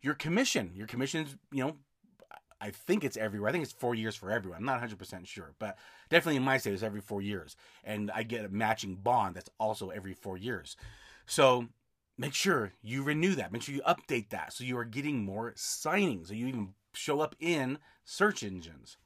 Your 0.00 0.14
commission, 0.14 0.72
your 0.74 0.86
commission's, 0.86 1.36
you 1.52 1.64
know, 1.64 1.76
I 2.60 2.70
think 2.70 3.04
it's 3.04 3.16
everywhere. 3.16 3.48
I 3.48 3.52
think 3.52 3.64
it's 3.64 3.72
four 3.72 3.94
years 3.94 4.16
for 4.16 4.30
everyone. 4.30 4.58
I'm 4.58 4.64
not 4.64 4.80
100% 4.80 5.26
sure, 5.26 5.52
but 5.58 5.76
definitely 6.08 6.36
in 6.36 6.42
my 6.42 6.58
state, 6.58 6.74
it's 6.74 6.82
every 6.82 7.00
four 7.00 7.20
years. 7.20 7.56
And 7.84 8.10
I 8.10 8.22
get 8.22 8.44
a 8.44 8.48
matching 8.48 8.94
bond 8.94 9.34
that's 9.34 9.50
also 9.58 9.90
every 9.90 10.14
four 10.14 10.38
years. 10.38 10.76
So 11.26 11.66
make 12.18 12.34
sure 12.34 12.72
you 12.82 13.02
renew 13.02 13.34
that. 13.34 13.52
Make 13.52 13.62
sure 13.62 13.74
you 13.74 13.82
update 13.82 14.30
that 14.30 14.52
so 14.52 14.64
you 14.64 14.76
are 14.78 14.84
getting 14.84 15.24
more 15.24 15.52
signings, 15.52 16.28
so 16.28 16.34
you 16.34 16.46
even 16.46 16.74
show 16.92 17.20
up 17.20 17.36
in 17.40 17.78
search 18.04 18.42
engines. 18.42 18.96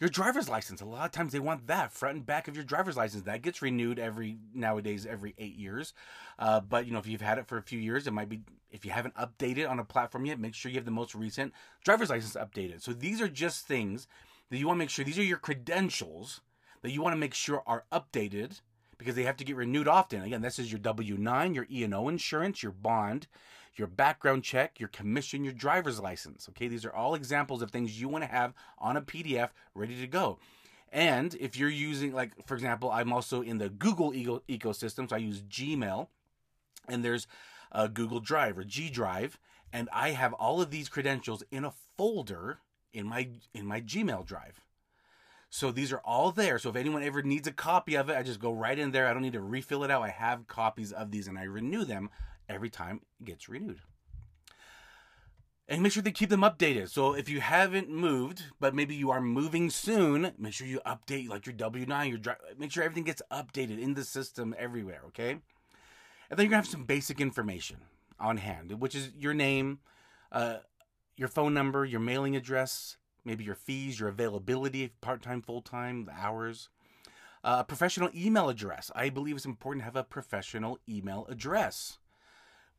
your 0.00 0.08
driver's 0.08 0.48
license. 0.48 0.80
A 0.80 0.84
lot 0.84 1.06
of 1.06 1.10
times 1.10 1.32
they 1.32 1.40
want 1.40 1.66
that 1.66 1.92
front 1.92 2.16
and 2.16 2.26
back 2.26 2.46
of 2.46 2.54
your 2.54 2.64
driver's 2.64 2.96
license. 2.96 3.24
That 3.24 3.42
gets 3.42 3.62
renewed 3.62 3.98
every 3.98 4.38
nowadays 4.54 5.04
every 5.04 5.34
eight 5.38 5.56
years. 5.56 5.92
Uh, 6.38 6.60
but 6.60 6.86
you 6.86 6.92
know, 6.92 7.00
if 7.00 7.06
you've 7.06 7.20
had 7.20 7.38
it 7.38 7.48
for 7.48 7.58
a 7.58 7.62
few 7.62 7.80
years, 7.80 8.06
it 8.06 8.12
might 8.12 8.28
be 8.28 8.42
if 8.70 8.84
you 8.84 8.92
haven't 8.92 9.16
updated 9.16 9.68
on 9.68 9.78
a 9.78 9.84
platform 9.84 10.26
yet, 10.26 10.38
make 10.38 10.54
sure 10.54 10.70
you 10.70 10.78
have 10.78 10.84
the 10.84 10.90
most 10.90 11.14
recent 11.14 11.52
driver's 11.84 12.10
license 12.10 12.34
updated. 12.34 12.80
So 12.82 12.92
these 12.92 13.20
are 13.20 13.28
just 13.28 13.66
things 13.66 14.06
that 14.50 14.58
you 14.58 14.66
want 14.66 14.76
to 14.76 14.80
make 14.80 14.90
sure. 14.90 15.04
These 15.04 15.18
are 15.18 15.24
your 15.24 15.38
credentials 15.38 16.40
that 16.82 16.92
you 16.92 17.02
want 17.02 17.14
to 17.14 17.18
make 17.18 17.34
sure 17.34 17.62
are 17.66 17.84
updated 17.90 18.60
because 18.98 19.14
they 19.14 19.22
have 19.22 19.36
to 19.38 19.44
get 19.44 19.56
renewed 19.56 19.88
often. 19.88 20.22
Again, 20.22 20.42
this 20.42 20.58
is 20.58 20.70
your 20.70 20.80
W 20.80 21.16
9, 21.16 21.54
your 21.54 21.66
E 21.70 21.84
and 21.84 21.94
O 21.94 22.08
insurance, 22.08 22.62
your 22.62 22.72
bond, 22.72 23.28
your 23.76 23.86
background 23.86 24.42
check, 24.42 24.80
your 24.80 24.88
commission, 24.88 25.44
your 25.44 25.52
driver's 25.52 26.00
license. 26.00 26.48
Okay, 26.50 26.68
these 26.68 26.84
are 26.84 26.92
all 26.92 27.14
examples 27.14 27.62
of 27.62 27.70
things 27.70 28.00
you 28.00 28.08
want 28.08 28.24
to 28.24 28.30
have 28.30 28.52
on 28.78 28.96
a 28.96 29.02
PDF 29.02 29.50
ready 29.74 29.98
to 30.00 30.06
go. 30.06 30.38
And 30.92 31.34
if 31.38 31.56
you're 31.56 31.68
using, 31.68 32.12
like, 32.12 32.32
for 32.46 32.54
example, 32.54 32.90
I'm 32.90 33.12
also 33.12 33.42
in 33.42 33.58
the 33.58 33.68
Google 33.68 34.14
eco- 34.14 34.42
ecosystem, 34.48 35.08
so 35.08 35.16
I 35.16 35.18
use 35.18 35.42
Gmail, 35.42 36.08
and 36.88 37.04
there's 37.04 37.26
a 37.70 37.88
Google 37.88 38.20
Drive 38.20 38.58
or 38.58 38.64
G 38.64 38.88
Drive, 38.88 39.38
and 39.72 39.88
I 39.92 40.10
have 40.10 40.32
all 40.34 40.60
of 40.60 40.70
these 40.70 40.88
credentials 40.88 41.42
in 41.50 41.64
a 41.64 41.72
folder 41.96 42.60
in 42.92 43.06
my 43.06 43.28
in 43.52 43.66
my 43.66 43.80
Gmail 43.82 44.26
drive. 44.26 44.62
So 45.50 45.70
these 45.70 45.92
are 45.92 46.00
all 46.04 46.30
there. 46.30 46.58
So 46.58 46.68
if 46.70 46.76
anyone 46.76 47.02
ever 47.02 47.22
needs 47.22 47.48
a 47.48 47.52
copy 47.52 47.96
of 47.96 48.10
it, 48.10 48.16
I 48.16 48.22
just 48.22 48.40
go 48.40 48.52
right 48.52 48.78
in 48.78 48.92
there. 48.92 49.06
I 49.06 49.12
don't 49.12 49.22
need 49.22 49.32
to 49.32 49.40
refill 49.40 49.84
it 49.84 49.90
out. 49.90 50.02
I 50.02 50.10
have 50.10 50.46
copies 50.46 50.92
of 50.92 51.10
these 51.10 51.26
and 51.26 51.38
I 51.38 51.44
renew 51.44 51.84
them 51.84 52.10
every 52.48 52.70
time 52.70 53.00
it 53.20 53.24
gets 53.24 53.48
renewed. 53.48 53.80
And 55.70 55.82
make 55.82 55.92
sure 55.92 56.02
they 56.02 56.12
keep 56.12 56.30
them 56.30 56.40
updated. 56.40 56.88
So 56.88 57.12
if 57.12 57.28
you 57.28 57.40
haven't 57.40 57.90
moved, 57.90 58.44
but 58.58 58.74
maybe 58.74 58.94
you 58.94 59.10
are 59.10 59.20
moving 59.20 59.68
soon, 59.68 60.32
make 60.38 60.54
sure 60.54 60.66
you 60.66 60.80
update 60.86 61.28
like 61.28 61.44
your 61.44 61.54
W9, 61.54 62.08
your 62.08 62.18
drive. 62.18 62.38
Make 62.58 62.72
sure 62.72 62.82
everything 62.82 63.04
gets 63.04 63.20
updated 63.30 63.80
in 63.80 63.92
the 63.92 64.04
system 64.04 64.54
everywhere, 64.58 65.02
okay? 65.08 65.32
And 65.32 66.38
then 66.38 66.44
you're 66.44 66.50
gonna 66.50 66.62
have 66.62 66.66
some 66.66 66.84
basic 66.84 67.20
information 67.20 67.78
on 68.18 68.38
hand, 68.38 68.72
which 68.80 68.94
is 68.94 69.10
your 69.18 69.34
name, 69.34 69.80
uh, 70.32 70.58
your 71.16 71.28
phone 71.28 71.52
number, 71.52 71.84
your 71.84 72.00
mailing 72.00 72.34
address, 72.34 72.96
maybe 73.28 73.44
your 73.44 73.54
fees, 73.54 74.00
your 74.00 74.08
availability, 74.08 74.90
part 75.02 75.20
time, 75.20 75.42
full 75.42 75.60
time, 75.60 76.06
the 76.06 76.12
hours. 76.12 76.70
Uh, 77.44 77.58
a 77.60 77.64
professional 77.64 78.08
email 78.16 78.48
address. 78.48 78.90
I 78.96 79.10
believe 79.10 79.36
it's 79.36 79.44
important 79.44 79.82
to 79.82 79.84
have 79.84 79.96
a 79.96 80.02
professional 80.02 80.78
email 80.88 81.26
address. 81.28 81.98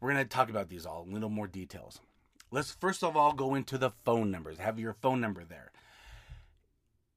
We're 0.01 0.11
going 0.11 0.25
to 0.25 0.29
talk 0.29 0.49
about 0.49 0.69
these 0.69 0.87
all 0.87 1.03
in 1.03 1.11
a 1.11 1.13
little 1.13 1.29
more 1.29 1.47
details. 1.47 2.01
Let's 2.51 2.71
first 2.71 3.03
of 3.03 3.15
all 3.15 3.33
go 3.33 3.53
into 3.53 3.77
the 3.77 3.91
phone 4.03 4.31
numbers. 4.31 4.57
Have 4.57 4.79
your 4.79 4.93
phone 4.93 5.21
number 5.21 5.45
there. 5.45 5.71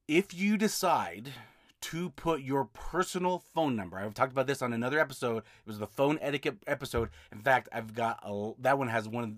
If 0.07 0.35
you 0.35 0.59
decide 0.59 1.33
to 1.81 2.11
put 2.11 2.43
your 2.43 2.67
personal 2.67 3.43
phone 3.55 3.75
number, 3.75 3.99
I've 3.99 4.13
talked 4.13 4.33
about 4.33 4.47
this 4.47 4.61
on 4.61 4.75
another 4.75 5.01
episode. 5.01 5.39
It 5.39 5.67
was 5.67 5.79
the 5.79 5.87
phone 5.87 6.19
etiquette 6.21 6.59
episode. 6.67 7.09
In 7.33 7.39
fact, 7.39 7.71
I've 7.73 7.95
got 7.95 8.21
a, 8.23 8.53
that 8.59 8.79
one 8.79 8.89
has 8.89 9.09
one 9.09 9.25
of 9.25 9.31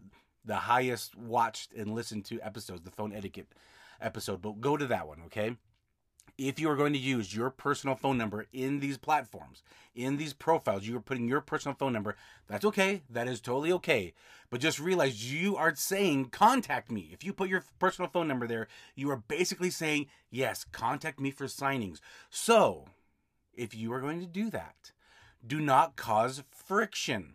the 0.44 0.56
highest 0.56 1.16
watched 1.16 1.72
and 1.74 1.94
listened 1.94 2.24
to 2.26 2.40
episodes, 2.42 2.82
the 2.82 2.90
phone 2.90 3.12
etiquette 3.12 3.46
episode. 4.00 4.42
But 4.42 4.60
go 4.60 4.76
to 4.76 4.86
that 4.86 5.06
one, 5.06 5.22
okay? 5.26 5.56
if 6.36 6.58
you 6.58 6.68
are 6.68 6.76
going 6.76 6.92
to 6.92 6.98
use 6.98 7.34
your 7.34 7.50
personal 7.50 7.94
phone 7.94 8.18
number 8.18 8.46
in 8.52 8.80
these 8.80 8.98
platforms, 8.98 9.62
in 9.94 10.16
these 10.16 10.32
profiles, 10.32 10.86
you 10.86 10.96
are 10.96 11.00
putting 11.00 11.28
your 11.28 11.40
personal 11.40 11.76
phone 11.76 11.92
number, 11.92 12.16
that's 12.48 12.64
okay. 12.64 13.02
That 13.08 13.28
is 13.28 13.40
totally 13.40 13.72
okay. 13.72 14.14
But 14.50 14.60
just 14.60 14.80
realize 14.80 15.32
you 15.32 15.56
are 15.56 15.74
saying, 15.74 16.26
contact 16.26 16.90
me. 16.90 17.10
If 17.12 17.22
you 17.24 17.32
put 17.32 17.48
your 17.48 17.64
personal 17.78 18.10
phone 18.10 18.26
number 18.26 18.46
there, 18.46 18.66
you 18.96 19.10
are 19.10 19.22
basically 19.28 19.70
saying, 19.70 20.06
yes, 20.30 20.64
contact 20.64 21.20
me 21.20 21.30
for 21.30 21.46
signings. 21.46 22.00
So, 22.30 22.86
if 23.54 23.74
you 23.74 23.92
are 23.92 24.00
going 24.00 24.20
to 24.20 24.26
do 24.26 24.50
that, 24.50 24.92
do 25.46 25.60
not 25.60 25.94
cause 25.94 26.42
friction. 26.50 27.34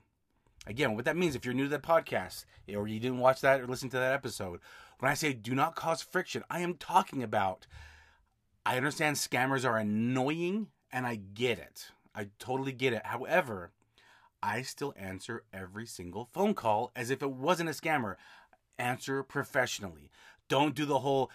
Again, 0.68 0.96
what 0.96 1.06
that 1.06 1.18
means, 1.18 1.36
if 1.36 1.46
you're 1.46 1.54
new 1.54 1.64
to 1.64 1.70
the 1.70 1.80
podcast 1.80 2.44
or 2.76 2.88
you 2.88 3.00
didn't 3.00 3.20
watch 3.20 3.42
that 3.42 3.62
or 3.62 3.68
listen 3.68 3.90
to 3.90 3.98
that 3.98 4.14
episode, 4.14 4.60
when 5.00 5.12
I 5.12 5.16
say 5.16 5.34
do 5.34 5.56
not 5.56 5.76
cause 5.76 6.02
friction, 6.02 6.44
I 6.50 6.60
am 6.60 6.76
talking 6.76 7.24
about 7.24 7.66
I 8.66 8.78
understand 8.78 9.16
scammers 9.16 9.68
are 9.68 9.78
annoying 9.78 10.68
and 10.92 11.08
I 11.08 11.16
get 11.16 11.58
it. 11.58 11.88
I 12.14 12.28
totally 12.38 12.74
get 12.74 12.94
it. 12.94 13.06
However, 13.06 13.72
I 14.44 14.62
still 14.62 14.94
answer 14.98 15.44
every 15.54 15.86
single 15.86 16.26
phone 16.26 16.54
call 16.54 16.92
as 16.96 17.10
if 17.10 17.22
it 17.22 17.32
wasn't 17.32 17.70
a 17.70 17.74
scammer. 17.74 18.16
Answer 18.78 19.24
professionally. 19.24 20.10
Don't 20.48 20.76
do 20.76 20.86
the 20.86 21.00
whole, 21.00 21.32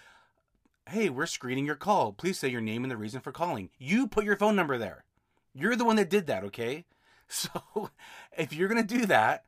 hey, 0.88 1.09
we're 1.09 1.26
screening 1.26 1.66
your 1.66 1.75
call. 1.75 2.12
Please 2.12 2.38
say 2.38 2.49
your 2.49 2.61
name 2.61 2.85
and 2.85 2.90
the 2.90 2.97
reason 2.97 3.21
for 3.21 3.33
calling. 3.33 3.71
You 3.78 4.06
put 4.06 4.25
your 4.25 4.37
phone 4.37 4.56
number 4.56 4.78
there. 4.78 5.04
You're 5.54 5.76
the 5.76 5.85
one 5.85 5.97
that 5.97 6.11
did 6.11 6.26
that, 6.26 6.44
okay? 6.44 6.85
So 7.26 7.90
if 8.37 8.52
you're 8.52 8.68
going 8.68 8.87
to 8.87 8.99
do 8.99 9.06
that, 9.06 9.47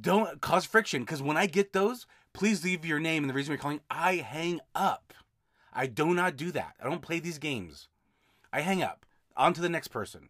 don't 0.00 0.40
cause 0.40 0.64
friction 0.64 1.02
because 1.02 1.20
when 1.20 1.36
I 1.36 1.44
get 1.44 1.74
those, 1.74 2.06
please 2.38 2.62
leave 2.62 2.84
your 2.84 3.00
name 3.00 3.24
and 3.24 3.28
the 3.28 3.34
reason 3.34 3.50
you're 3.50 3.58
calling. 3.58 3.80
I 3.90 4.16
hang 4.16 4.60
up. 4.72 5.12
I 5.72 5.88
do 5.88 6.14
not 6.14 6.36
do 6.36 6.52
that. 6.52 6.76
I 6.80 6.88
don't 6.88 7.02
play 7.02 7.18
these 7.18 7.38
games. 7.38 7.88
I 8.52 8.60
hang 8.60 8.80
up. 8.80 9.04
On 9.36 9.52
to 9.54 9.60
the 9.60 9.68
next 9.68 9.88
person. 9.88 10.28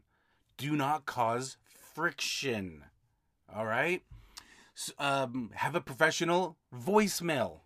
Do 0.57 0.75
not 0.75 1.05
cause 1.05 1.59
friction. 1.95 2.85
All 3.55 3.67
right? 3.67 4.03
So, 4.75 4.93
um, 4.99 5.51
have 5.55 5.75
a 5.75 5.83
professional 5.83 6.57
voicemail. 6.75 7.61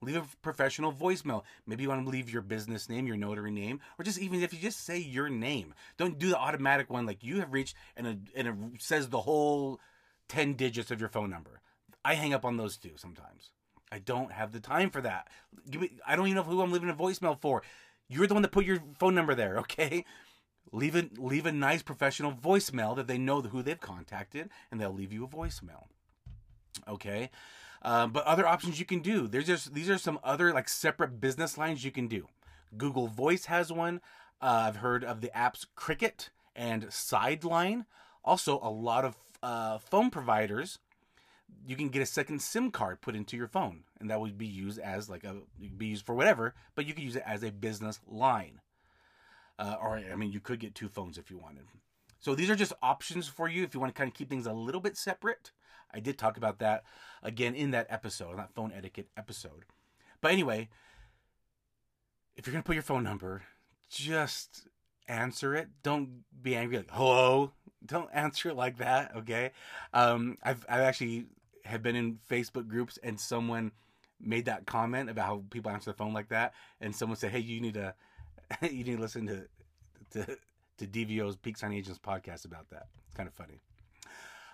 Leave 0.00 0.16
a 0.16 0.24
professional 0.40 0.90
voicemail. 0.90 1.42
Maybe 1.66 1.82
you 1.82 1.90
want 1.90 2.06
to 2.06 2.10
leave 2.10 2.30
your 2.30 2.42
business 2.42 2.88
name, 2.88 3.06
your 3.06 3.18
notary 3.18 3.50
name, 3.50 3.80
or 3.98 4.04
just 4.04 4.18
even 4.18 4.42
if 4.42 4.54
you 4.54 4.60
just 4.60 4.84
say 4.84 4.96
your 4.96 5.28
name. 5.28 5.74
Don't 5.98 6.18
do 6.18 6.30
the 6.30 6.38
automatic 6.38 6.88
one 6.88 7.04
like 7.04 7.22
you 7.22 7.40
have 7.40 7.52
reached 7.52 7.76
and 7.98 8.06
it, 8.06 8.18
and 8.34 8.48
it 8.48 8.82
says 8.82 9.10
the 9.10 9.20
whole 9.20 9.78
10 10.28 10.54
digits 10.54 10.90
of 10.90 11.00
your 11.00 11.10
phone 11.10 11.28
number. 11.28 11.60
I 12.02 12.14
hang 12.14 12.32
up 12.32 12.46
on 12.46 12.56
those 12.56 12.78
too 12.78 12.92
sometimes. 12.96 13.50
I 13.94 14.00
don't 14.00 14.32
have 14.32 14.50
the 14.50 14.58
time 14.58 14.90
for 14.90 15.00
that. 15.02 15.28
Give 15.70 15.80
me, 15.80 15.90
I 16.04 16.16
don't 16.16 16.26
even 16.26 16.34
know 16.34 16.42
who 16.42 16.60
I'm 16.60 16.72
leaving 16.72 16.90
a 16.90 16.94
voicemail 16.94 17.40
for. 17.40 17.62
You're 18.08 18.26
the 18.26 18.34
one 18.34 18.42
that 18.42 18.50
put 18.50 18.64
your 18.64 18.82
phone 18.98 19.14
number 19.14 19.36
there, 19.36 19.56
okay? 19.58 20.04
Leave 20.72 20.96
a 20.96 21.08
leave 21.16 21.46
a 21.46 21.52
nice 21.52 21.82
professional 21.82 22.32
voicemail 22.32 22.96
that 22.96 23.06
they 23.06 23.18
know 23.18 23.40
who 23.40 23.62
they've 23.62 23.80
contacted, 23.80 24.50
and 24.70 24.80
they'll 24.80 24.92
leave 24.92 25.12
you 25.12 25.24
a 25.24 25.28
voicemail. 25.28 25.84
Okay, 26.88 27.30
uh, 27.82 28.08
but 28.08 28.24
other 28.24 28.46
options 28.46 28.80
you 28.80 28.84
can 28.84 28.98
do. 28.98 29.28
There's 29.28 29.46
just 29.46 29.74
these 29.74 29.88
are 29.88 29.98
some 29.98 30.18
other 30.24 30.52
like 30.52 30.68
separate 30.68 31.20
business 31.20 31.56
lines 31.56 31.84
you 31.84 31.92
can 31.92 32.08
do. 32.08 32.26
Google 32.76 33.06
Voice 33.06 33.44
has 33.44 33.70
one. 33.70 34.00
Uh, 34.40 34.64
I've 34.66 34.76
heard 34.76 35.04
of 35.04 35.20
the 35.20 35.30
apps 35.36 35.64
Cricket 35.76 36.30
and 36.56 36.92
Sideline. 36.92 37.84
Also, 38.24 38.58
a 38.60 38.70
lot 38.70 39.04
of 39.04 39.16
uh, 39.40 39.78
phone 39.78 40.10
providers 40.10 40.80
you 41.66 41.76
can 41.76 41.88
get 41.88 42.02
a 42.02 42.06
second 42.06 42.42
SIM 42.42 42.70
card 42.70 43.00
put 43.00 43.16
into 43.16 43.36
your 43.36 43.48
phone, 43.48 43.84
and 44.00 44.10
that 44.10 44.20
would 44.20 44.36
be 44.36 44.46
used 44.46 44.78
as 44.78 45.08
like 45.08 45.24
a 45.24 45.36
be 45.76 45.86
used 45.86 46.04
for 46.04 46.14
whatever, 46.14 46.54
but 46.74 46.86
you 46.86 46.94
could 46.94 47.04
use 47.04 47.16
it 47.16 47.22
as 47.26 47.42
a 47.42 47.50
business 47.50 48.00
line. 48.06 48.60
Uh, 49.58 49.76
or 49.80 49.98
I 49.98 50.16
mean, 50.16 50.32
you 50.32 50.40
could 50.40 50.60
get 50.60 50.74
two 50.74 50.88
phones 50.88 51.16
if 51.16 51.30
you 51.30 51.38
wanted. 51.38 51.64
So 52.18 52.34
these 52.34 52.50
are 52.50 52.56
just 52.56 52.72
options 52.82 53.28
for 53.28 53.48
you 53.48 53.62
if 53.62 53.74
you 53.74 53.80
want 53.80 53.94
to 53.94 53.98
kind 53.98 54.08
of 54.08 54.14
keep 54.14 54.30
things 54.30 54.46
a 54.46 54.52
little 54.52 54.80
bit 54.80 54.96
separate. 54.96 55.52
I 55.92 56.00
did 56.00 56.18
talk 56.18 56.36
about 56.36 56.58
that 56.58 56.84
again 57.22 57.54
in 57.54 57.70
that 57.70 57.86
episode, 57.88 58.38
that 58.38 58.54
phone 58.54 58.72
etiquette 58.74 59.08
episode. 59.16 59.64
But 60.20 60.32
anyway, 60.32 60.68
if 62.36 62.46
you're 62.46 62.52
gonna 62.52 62.64
put 62.64 62.74
your 62.74 62.82
phone 62.82 63.04
number, 63.04 63.42
just 63.88 64.66
answer 65.06 65.54
it. 65.54 65.68
Don't 65.82 66.24
be 66.42 66.56
angry 66.56 66.78
like 66.78 66.90
hello. 66.90 67.52
Don't 67.84 68.10
answer 68.14 68.48
it 68.48 68.56
like 68.56 68.78
that, 68.78 69.14
okay? 69.16 69.52
Um, 69.92 70.38
I've 70.42 70.64
I've 70.68 70.80
actually 70.80 71.26
have 71.64 71.82
been 71.82 71.96
in 71.96 72.18
Facebook 72.30 72.68
groups 72.68 72.98
and 73.02 73.18
someone 73.18 73.72
made 74.20 74.46
that 74.46 74.66
comment 74.66 75.10
about 75.10 75.26
how 75.26 75.42
people 75.50 75.70
answer 75.70 75.90
the 75.90 75.96
phone 75.96 76.12
like 76.12 76.28
that, 76.28 76.54
and 76.80 76.94
someone 76.94 77.16
said, 77.16 77.32
"Hey, 77.32 77.40
you 77.40 77.60
need 77.60 77.74
to 77.74 77.94
you 78.62 78.84
need 78.84 78.96
to 78.96 79.00
listen 79.00 79.26
to 79.26 79.46
to 80.12 80.36
to 80.78 80.86
DVO's 80.86 81.36
Peak 81.36 81.56
Sign 81.56 81.72
Agents 81.72 81.98
podcast 81.98 82.44
about 82.44 82.70
that." 82.70 82.86
It's 83.06 83.16
kind 83.16 83.26
of 83.26 83.34
funny. 83.34 83.60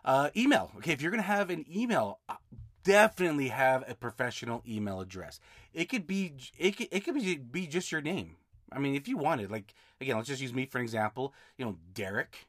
Uh, 0.04 0.30
email. 0.36 0.70
Okay, 0.78 0.92
if 0.92 1.02
you're 1.02 1.10
gonna 1.10 1.22
have 1.22 1.50
an 1.50 1.64
email, 1.70 2.20
uh, 2.28 2.36
definitely 2.84 3.48
have 3.48 3.84
a 3.88 3.94
professional 3.94 4.62
email 4.66 5.00
address. 5.00 5.40
It 5.74 5.88
could 5.88 6.06
be 6.06 6.34
it 6.58 6.76
could, 6.76 6.88
it 6.90 7.00
could 7.00 7.14
be, 7.14 7.36
be 7.36 7.66
just 7.66 7.92
your 7.92 8.00
name. 8.00 8.36
I 8.72 8.78
mean, 8.78 8.94
if 8.94 9.08
you 9.08 9.16
wanted, 9.16 9.50
like 9.50 9.74
again, 10.00 10.16
let's 10.16 10.28
just 10.28 10.42
use 10.42 10.54
me 10.54 10.66
for 10.66 10.78
an 10.78 10.84
example. 10.84 11.34
You 11.58 11.66
know, 11.66 11.76
Derek 11.92 12.46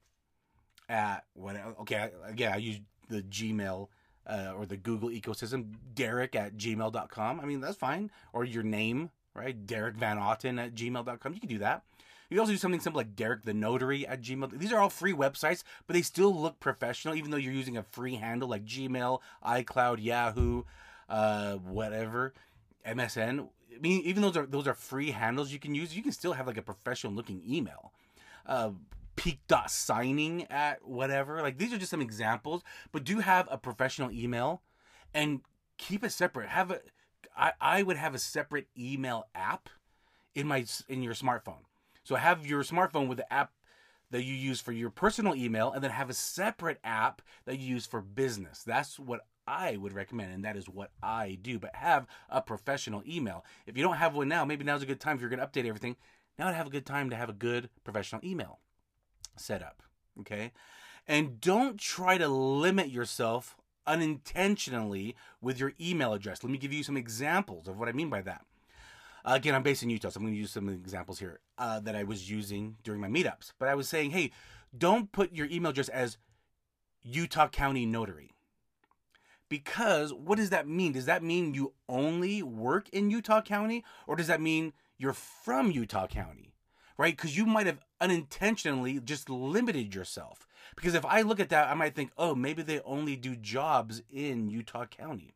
at 0.87 1.25
what? 1.33 1.55
Okay, 1.81 2.09
again, 2.25 2.53
I 2.53 2.57
use 2.57 2.79
the 3.09 3.21
Gmail 3.21 3.89
uh, 4.27 4.53
or 4.55 4.65
the 4.65 4.77
Google 4.77 5.09
ecosystem, 5.09 5.75
Derek 5.95 6.35
at 6.35 6.57
gmail.com. 6.57 7.39
I 7.39 7.45
mean, 7.45 7.61
that's 7.61 7.77
fine. 7.77 8.11
Or 8.33 8.43
your 8.43 8.63
name, 8.63 9.11
right? 9.33 9.65
Derek 9.65 9.95
Van 9.95 10.17
Otten 10.17 10.59
at 10.59 10.75
gmail.com. 10.75 11.33
You 11.33 11.39
can 11.39 11.49
do 11.49 11.59
that. 11.59 11.83
You 12.29 12.35
can 12.35 12.39
also 12.39 12.53
do 12.53 12.57
something 12.57 12.79
simple 12.79 12.99
like 12.99 13.15
Derek 13.17 13.43
the 13.43 13.53
Notary 13.53 14.07
at 14.07 14.21
Gmail. 14.21 14.57
These 14.57 14.71
are 14.71 14.79
all 14.79 14.89
free 14.89 15.11
websites, 15.11 15.63
but 15.85 15.95
they 15.95 16.01
still 16.01 16.33
look 16.33 16.61
professional, 16.61 17.13
even 17.13 17.29
though 17.29 17.37
you're 17.37 17.51
using 17.51 17.75
a 17.75 17.83
free 17.83 18.15
handle 18.15 18.47
like 18.47 18.63
Gmail, 18.63 19.19
iCloud, 19.45 20.01
Yahoo, 20.01 20.63
uh, 21.09 21.55
whatever, 21.55 22.33
MSN. 22.87 23.49
I 23.75 23.79
mean, 23.81 24.01
even 24.03 24.21
those 24.21 24.37
are 24.37 24.45
those 24.45 24.65
are 24.65 24.73
free 24.73 25.11
handles 25.11 25.51
you 25.51 25.59
can 25.59 25.75
use. 25.75 25.93
You 25.93 26.03
can 26.03 26.13
still 26.13 26.31
have 26.31 26.47
like 26.47 26.55
a 26.55 26.61
professional 26.61 27.11
looking 27.11 27.41
email. 27.45 27.91
Uh, 28.45 28.71
peak.signing 29.21 30.47
at 30.49 30.83
whatever. 30.83 31.43
Like 31.43 31.59
these 31.59 31.71
are 31.71 31.77
just 31.77 31.91
some 31.91 32.01
examples, 32.01 32.63
but 32.91 33.03
do 33.03 33.19
have 33.19 33.47
a 33.51 33.57
professional 33.57 34.09
email 34.09 34.63
and 35.13 35.41
keep 35.77 36.03
it 36.03 36.11
separate. 36.11 36.49
Have 36.49 36.71
a 36.71 36.79
I, 37.37 37.53
I 37.61 37.83
would 37.83 37.97
have 37.97 38.15
a 38.15 38.19
separate 38.19 38.67
email 38.77 39.27
app 39.35 39.69
in 40.33 40.47
my 40.47 40.65
in 40.89 41.03
your 41.03 41.13
smartphone. 41.13 41.65
So 42.03 42.15
have 42.15 42.47
your 42.47 42.63
smartphone 42.63 43.07
with 43.07 43.19
the 43.19 43.31
app 43.31 43.51
that 44.09 44.23
you 44.23 44.33
use 44.33 44.59
for 44.59 44.71
your 44.71 44.89
personal 44.89 45.35
email 45.35 45.71
and 45.71 45.83
then 45.83 45.91
have 45.91 46.09
a 46.09 46.15
separate 46.15 46.79
app 46.83 47.21
that 47.45 47.59
you 47.59 47.67
use 47.67 47.85
for 47.85 48.01
business. 48.01 48.63
That's 48.63 48.99
what 48.99 49.21
I 49.45 49.77
would 49.77 49.93
recommend, 49.93 50.33
and 50.33 50.43
that 50.45 50.57
is 50.57 50.67
what 50.67 50.89
I 51.03 51.37
do. 51.39 51.59
But 51.59 51.75
have 51.75 52.07
a 52.27 52.41
professional 52.41 53.03
email. 53.07 53.45
If 53.67 53.77
you 53.77 53.83
don't 53.83 53.97
have 53.97 54.15
one 54.15 54.29
now, 54.29 54.45
maybe 54.45 54.63
now's 54.63 54.81
a 54.81 54.87
good 54.87 54.99
time 54.99 55.15
if 55.15 55.21
you're 55.21 55.29
going 55.29 55.39
to 55.39 55.45
update 55.45 55.67
everything. 55.67 55.95
Now 56.39 56.49
to 56.49 56.55
have 56.55 56.67
a 56.67 56.71
good 56.71 56.87
time 56.87 57.11
to 57.11 57.15
have 57.15 57.29
a 57.29 57.33
good 57.33 57.69
professional 57.83 58.25
email 58.25 58.59
set 59.35 59.61
up. 59.63 59.83
Okay. 60.19 60.51
And 61.07 61.41
don't 61.41 61.79
try 61.79 62.17
to 62.17 62.27
limit 62.27 62.89
yourself 62.89 63.57
unintentionally 63.87 65.15
with 65.41 65.59
your 65.59 65.73
email 65.79 66.13
address. 66.13 66.43
Let 66.43 66.51
me 66.51 66.57
give 66.57 66.73
you 66.73 66.83
some 66.83 66.97
examples 66.97 67.67
of 67.67 67.77
what 67.77 67.89
I 67.89 67.91
mean 67.91 68.09
by 68.09 68.21
that. 68.21 68.45
Uh, 69.23 69.33
again, 69.35 69.53
I'm 69.53 69.63
based 69.63 69.83
in 69.83 69.89
Utah, 69.89 70.09
so 70.09 70.19
I'm 70.19 70.23
going 70.23 70.33
to 70.33 70.39
use 70.39 70.51
some 70.51 70.69
examples 70.69 71.19
here 71.19 71.39
uh, 71.57 71.79
that 71.81 71.95
I 71.95 72.03
was 72.03 72.29
using 72.29 72.77
during 72.83 73.01
my 73.01 73.07
meetups. 73.07 73.53
But 73.59 73.69
I 73.69 73.75
was 73.75 73.87
saying, 73.87 74.11
hey, 74.11 74.31
don't 74.75 75.11
put 75.11 75.33
your 75.33 75.47
email 75.51 75.71
address 75.71 75.89
as 75.89 76.17
Utah 77.03 77.47
County 77.47 77.85
Notary. 77.85 78.31
Because 79.49 80.13
what 80.13 80.37
does 80.37 80.49
that 80.51 80.67
mean? 80.67 80.93
Does 80.93 81.05
that 81.05 81.23
mean 81.23 81.53
you 81.53 81.73
only 81.89 82.41
work 82.41 82.87
in 82.89 83.11
Utah 83.11 83.41
County? 83.41 83.83
Or 84.07 84.15
does 84.15 84.27
that 84.27 84.41
mean 84.41 84.73
you're 84.97 85.13
from 85.13 85.71
Utah 85.71 86.07
County? 86.07 86.50
Right? 86.97 87.15
Because 87.15 87.37
you 87.37 87.45
might 87.45 87.67
have 87.67 87.79
unintentionally 87.99 88.99
just 88.99 89.29
limited 89.29 89.95
yourself. 89.95 90.47
Because 90.75 90.93
if 90.93 91.05
I 91.05 91.21
look 91.21 91.39
at 91.39 91.49
that, 91.49 91.69
I 91.69 91.73
might 91.73 91.95
think, 91.95 92.11
oh, 92.17 92.35
maybe 92.35 92.61
they 92.61 92.79
only 92.81 93.15
do 93.15 93.35
jobs 93.35 94.01
in 94.09 94.49
Utah 94.49 94.85
County. 94.85 95.35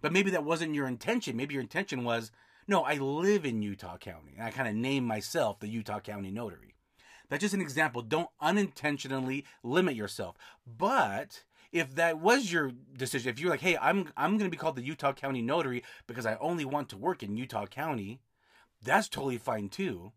But 0.00 0.12
maybe 0.12 0.30
that 0.30 0.44
wasn't 0.44 0.74
your 0.74 0.86
intention. 0.86 1.36
Maybe 1.36 1.54
your 1.54 1.62
intention 1.62 2.04
was, 2.04 2.30
no, 2.68 2.82
I 2.82 2.94
live 2.94 3.44
in 3.44 3.62
Utah 3.62 3.96
County. 3.96 4.34
And 4.36 4.46
I 4.46 4.50
kind 4.50 4.68
of 4.68 4.74
name 4.74 5.04
myself 5.04 5.58
the 5.58 5.68
Utah 5.68 6.00
County 6.00 6.30
Notary. 6.30 6.74
That's 7.28 7.40
just 7.40 7.54
an 7.54 7.60
example. 7.60 8.02
Don't 8.02 8.28
unintentionally 8.40 9.44
limit 9.62 9.96
yourself. 9.96 10.36
But 10.66 11.44
if 11.72 11.94
that 11.96 12.20
was 12.20 12.52
your 12.52 12.72
decision, 12.96 13.30
if 13.30 13.40
you're 13.40 13.50
like, 13.50 13.60
hey, 13.60 13.76
I'm 13.80 14.12
I'm 14.16 14.38
going 14.38 14.50
to 14.50 14.54
be 14.54 14.56
called 14.56 14.76
the 14.76 14.82
Utah 14.82 15.12
County 15.12 15.42
Notary 15.42 15.82
because 16.06 16.26
I 16.26 16.36
only 16.36 16.64
want 16.64 16.88
to 16.90 16.96
work 16.96 17.22
in 17.22 17.36
Utah 17.36 17.66
County, 17.66 18.20
that's 18.82 19.08
totally 19.08 19.38
fine 19.38 19.68
too. 19.68 20.12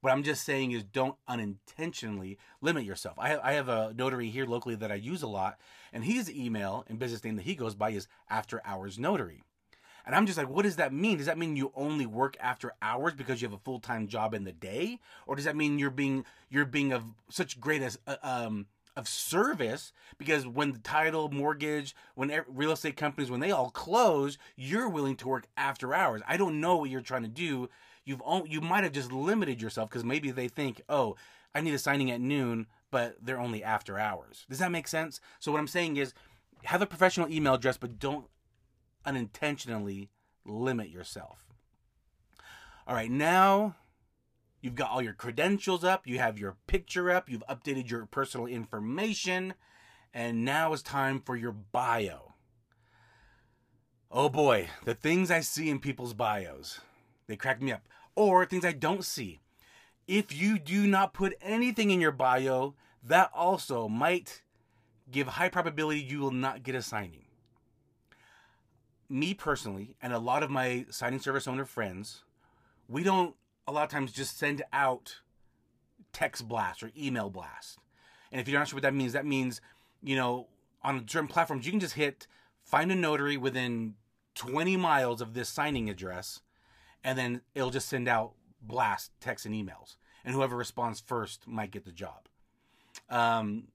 What 0.00 0.12
I'm 0.12 0.22
just 0.22 0.44
saying 0.44 0.72
is 0.72 0.84
don't 0.84 1.16
unintentionally 1.26 2.38
limit 2.60 2.84
yourself. 2.84 3.16
I 3.18 3.28
have, 3.30 3.40
I 3.42 3.52
have 3.52 3.68
a 3.68 3.94
notary 3.96 4.28
here 4.28 4.46
locally 4.46 4.74
that 4.76 4.92
I 4.92 4.96
use 4.96 5.22
a 5.22 5.26
lot, 5.26 5.58
and 5.92 6.04
his 6.04 6.30
email 6.30 6.84
and 6.88 6.98
business 6.98 7.24
name 7.24 7.36
that 7.36 7.42
he 7.42 7.54
goes 7.54 7.74
by 7.74 7.90
is 7.90 8.06
After 8.28 8.60
Hours 8.64 8.98
Notary. 8.98 9.42
And 10.04 10.14
I'm 10.14 10.26
just 10.26 10.38
like, 10.38 10.48
what 10.48 10.62
does 10.62 10.76
that 10.76 10.92
mean? 10.92 11.16
Does 11.16 11.26
that 11.26 11.38
mean 11.38 11.56
you 11.56 11.72
only 11.74 12.06
work 12.06 12.36
after 12.38 12.72
hours 12.80 13.14
because 13.14 13.42
you 13.42 13.48
have 13.48 13.56
a 13.58 13.62
full 13.64 13.80
time 13.80 14.06
job 14.06 14.34
in 14.34 14.44
the 14.44 14.52
day, 14.52 15.00
or 15.26 15.34
does 15.34 15.46
that 15.46 15.56
mean 15.56 15.78
you're 15.78 15.90
being 15.90 16.24
you're 16.48 16.64
being 16.64 16.92
of 16.92 17.02
such 17.28 17.60
great 17.60 17.82
as 17.82 17.98
uh, 18.06 18.16
um 18.22 18.66
of 18.96 19.06
service 19.06 19.92
because 20.16 20.46
when 20.46 20.72
the 20.72 20.78
title 20.78 21.28
mortgage 21.28 21.94
when 22.14 22.32
real 22.48 22.72
estate 22.72 22.96
companies 22.96 23.30
when 23.30 23.40
they 23.40 23.50
all 23.50 23.68
close 23.68 24.38
you're 24.56 24.88
willing 24.88 25.14
to 25.14 25.28
work 25.28 25.46
after 25.56 25.92
hours 25.92 26.22
i 26.26 26.36
don't 26.38 26.58
know 26.58 26.76
what 26.76 26.88
you're 26.88 27.02
trying 27.02 27.22
to 27.22 27.28
do 27.28 27.68
you've 28.06 28.22
only, 28.24 28.50
you 28.50 28.62
might 28.62 28.84
have 28.84 28.92
just 28.92 29.12
limited 29.12 29.60
yourself 29.60 29.90
because 29.90 30.04
maybe 30.04 30.30
they 30.30 30.48
think 30.48 30.80
oh 30.88 31.14
i 31.54 31.60
need 31.60 31.74
a 31.74 31.78
signing 31.78 32.10
at 32.10 32.20
noon 32.20 32.66
but 32.90 33.16
they're 33.20 33.40
only 33.40 33.62
after 33.62 33.98
hours 33.98 34.46
does 34.48 34.60
that 34.60 34.72
make 34.72 34.88
sense 34.88 35.20
so 35.38 35.52
what 35.52 35.58
i'm 35.58 35.68
saying 35.68 35.98
is 35.98 36.14
have 36.64 36.80
a 36.80 36.86
professional 36.86 37.30
email 37.30 37.54
address 37.54 37.76
but 37.76 37.98
don't 37.98 38.26
unintentionally 39.06 40.10
limit 40.44 40.90
yourself. 40.90 41.46
All 42.86 42.94
right, 42.94 43.10
now 43.10 43.76
you've 44.60 44.74
got 44.74 44.90
all 44.90 45.02
your 45.02 45.12
credentials 45.12 45.84
up, 45.84 46.06
you 46.06 46.18
have 46.18 46.38
your 46.38 46.56
picture 46.66 47.10
up, 47.10 47.30
you've 47.30 47.46
updated 47.48 47.90
your 47.90 48.06
personal 48.06 48.46
information, 48.46 49.54
and 50.12 50.44
now 50.44 50.72
it's 50.72 50.82
time 50.82 51.20
for 51.20 51.36
your 51.36 51.52
bio. 51.52 52.34
Oh 54.10 54.28
boy, 54.28 54.68
the 54.84 54.94
things 54.94 55.30
I 55.30 55.40
see 55.40 55.68
in 55.68 55.80
people's 55.80 56.14
bios, 56.14 56.80
they 57.26 57.36
crack 57.36 57.60
me 57.60 57.72
up. 57.72 57.88
Or 58.14 58.44
things 58.46 58.64
I 58.64 58.72
don't 58.72 59.04
see. 59.04 59.40
If 60.06 60.34
you 60.34 60.58
do 60.58 60.86
not 60.86 61.14
put 61.14 61.36
anything 61.40 61.90
in 61.90 62.00
your 62.00 62.12
bio, 62.12 62.74
that 63.02 63.30
also 63.34 63.88
might 63.88 64.42
give 65.10 65.26
high 65.26 65.48
probability 65.48 66.00
you 66.00 66.20
will 66.20 66.30
not 66.30 66.62
get 66.62 66.74
a 66.74 66.82
signing 66.82 67.26
me 69.08 69.34
personally, 69.34 69.96
and 70.02 70.12
a 70.12 70.18
lot 70.18 70.42
of 70.42 70.50
my 70.50 70.86
signing 70.90 71.20
service 71.20 71.46
owner 71.46 71.64
friends, 71.64 72.22
we 72.88 73.02
don't 73.02 73.34
a 73.66 73.72
lot 73.72 73.84
of 73.84 73.90
times 73.90 74.12
just 74.12 74.38
send 74.38 74.62
out 74.72 75.20
text 76.12 76.46
blast 76.48 76.82
or 76.82 76.90
email 76.96 77.30
blast. 77.30 77.78
And 78.30 78.40
if 78.40 78.48
you're 78.48 78.58
not 78.58 78.68
sure 78.68 78.76
what 78.76 78.82
that 78.82 78.94
means, 78.94 79.12
that 79.12 79.26
means, 79.26 79.60
you 80.02 80.16
know, 80.16 80.46
on 80.82 81.06
certain 81.08 81.28
platforms, 81.28 81.66
you 81.66 81.72
can 81.72 81.80
just 81.80 81.94
hit 81.94 82.26
find 82.62 82.90
a 82.90 82.94
notary 82.94 83.36
within 83.36 83.94
20 84.34 84.76
miles 84.76 85.20
of 85.20 85.34
this 85.34 85.48
signing 85.48 85.88
address, 85.88 86.42
and 87.06 87.18
then 87.18 87.40
it'll 87.54 87.70
just 87.70 87.88
send 87.88 88.06
out 88.06 88.32
blast 88.60 89.12
texts 89.20 89.46
and 89.46 89.54
emails. 89.54 89.96
And 90.26 90.34
whoever 90.34 90.56
responds 90.56 91.00
first 91.00 91.46
might 91.46 91.70
get 91.70 91.86
the 91.86 91.92
job. 91.92 92.28
Um, 93.08 93.68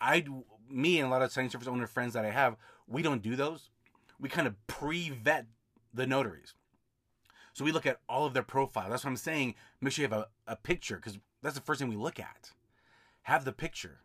I, 0.00 0.24
me 0.70 1.00
and 1.00 1.08
a 1.08 1.10
lot 1.10 1.22
of 1.22 1.32
signing 1.32 1.50
service 1.50 1.66
owner 1.66 1.88
friends 1.88 2.14
that 2.14 2.24
I 2.24 2.30
have, 2.30 2.56
we 2.86 3.02
don't 3.02 3.22
do 3.22 3.34
those 3.34 3.70
we 4.20 4.28
kind 4.28 4.46
of 4.46 4.66
pre-vet 4.66 5.46
the 5.92 6.06
notaries. 6.06 6.54
So 7.52 7.64
we 7.64 7.72
look 7.72 7.86
at 7.86 8.00
all 8.08 8.26
of 8.26 8.34
their 8.34 8.42
profile. 8.42 8.90
That's 8.90 9.04
what 9.04 9.10
I'm 9.10 9.16
saying. 9.16 9.54
Make 9.80 9.92
sure 9.92 10.04
you 10.04 10.08
have 10.08 10.26
a, 10.46 10.52
a 10.52 10.56
picture 10.56 10.96
because 10.96 11.18
that's 11.42 11.54
the 11.54 11.60
first 11.60 11.80
thing 11.80 11.88
we 11.88 11.96
look 11.96 12.18
at. 12.18 12.52
Have 13.22 13.44
the 13.44 13.52
picture. 13.52 14.00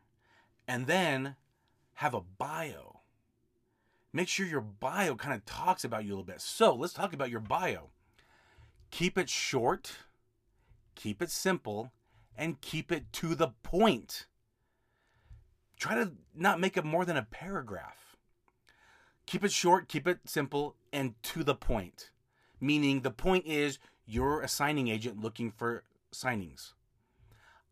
And 0.67 0.85
then 0.85 1.35
have 1.95 2.13
a 2.13 2.21
bio. 2.21 2.99
Make 4.13 4.27
sure 4.27 4.45
your 4.45 4.61
bio 4.61 5.15
kind 5.15 5.33
of 5.33 5.45
talks 5.45 5.83
about 5.83 6.03
you 6.03 6.09
a 6.09 6.13
little 6.13 6.23
bit. 6.25 6.41
So 6.41 6.75
let's 6.75 6.93
talk 6.93 7.13
about 7.13 7.29
your 7.29 7.39
bio. 7.39 7.89
Keep 8.91 9.17
it 9.17 9.29
short, 9.29 9.99
keep 10.95 11.21
it 11.21 11.29
simple, 11.29 11.91
and 12.37 12.61
keep 12.61 12.91
it 12.91 13.11
to 13.13 13.35
the 13.35 13.49
point. 13.63 14.25
Try 15.79 15.95
to 15.95 16.11
not 16.35 16.59
make 16.59 16.75
it 16.75 16.83
more 16.85 17.05
than 17.05 17.17
a 17.17 17.23
paragraph 17.23 18.09
keep 19.29 19.43
it 19.43 19.51
short, 19.51 19.87
keep 19.87 20.07
it 20.07 20.17
simple, 20.25 20.75
and 20.91 21.13
to 21.21 21.43
the 21.43 21.53
point. 21.53 22.09
Meaning, 22.59 23.01
the 23.01 23.11
point 23.11 23.45
is 23.45 23.77
you're 24.07 24.41
a 24.41 24.47
signing 24.47 24.87
agent 24.87 25.21
looking 25.21 25.51
for 25.51 25.83
signings. 26.11 26.73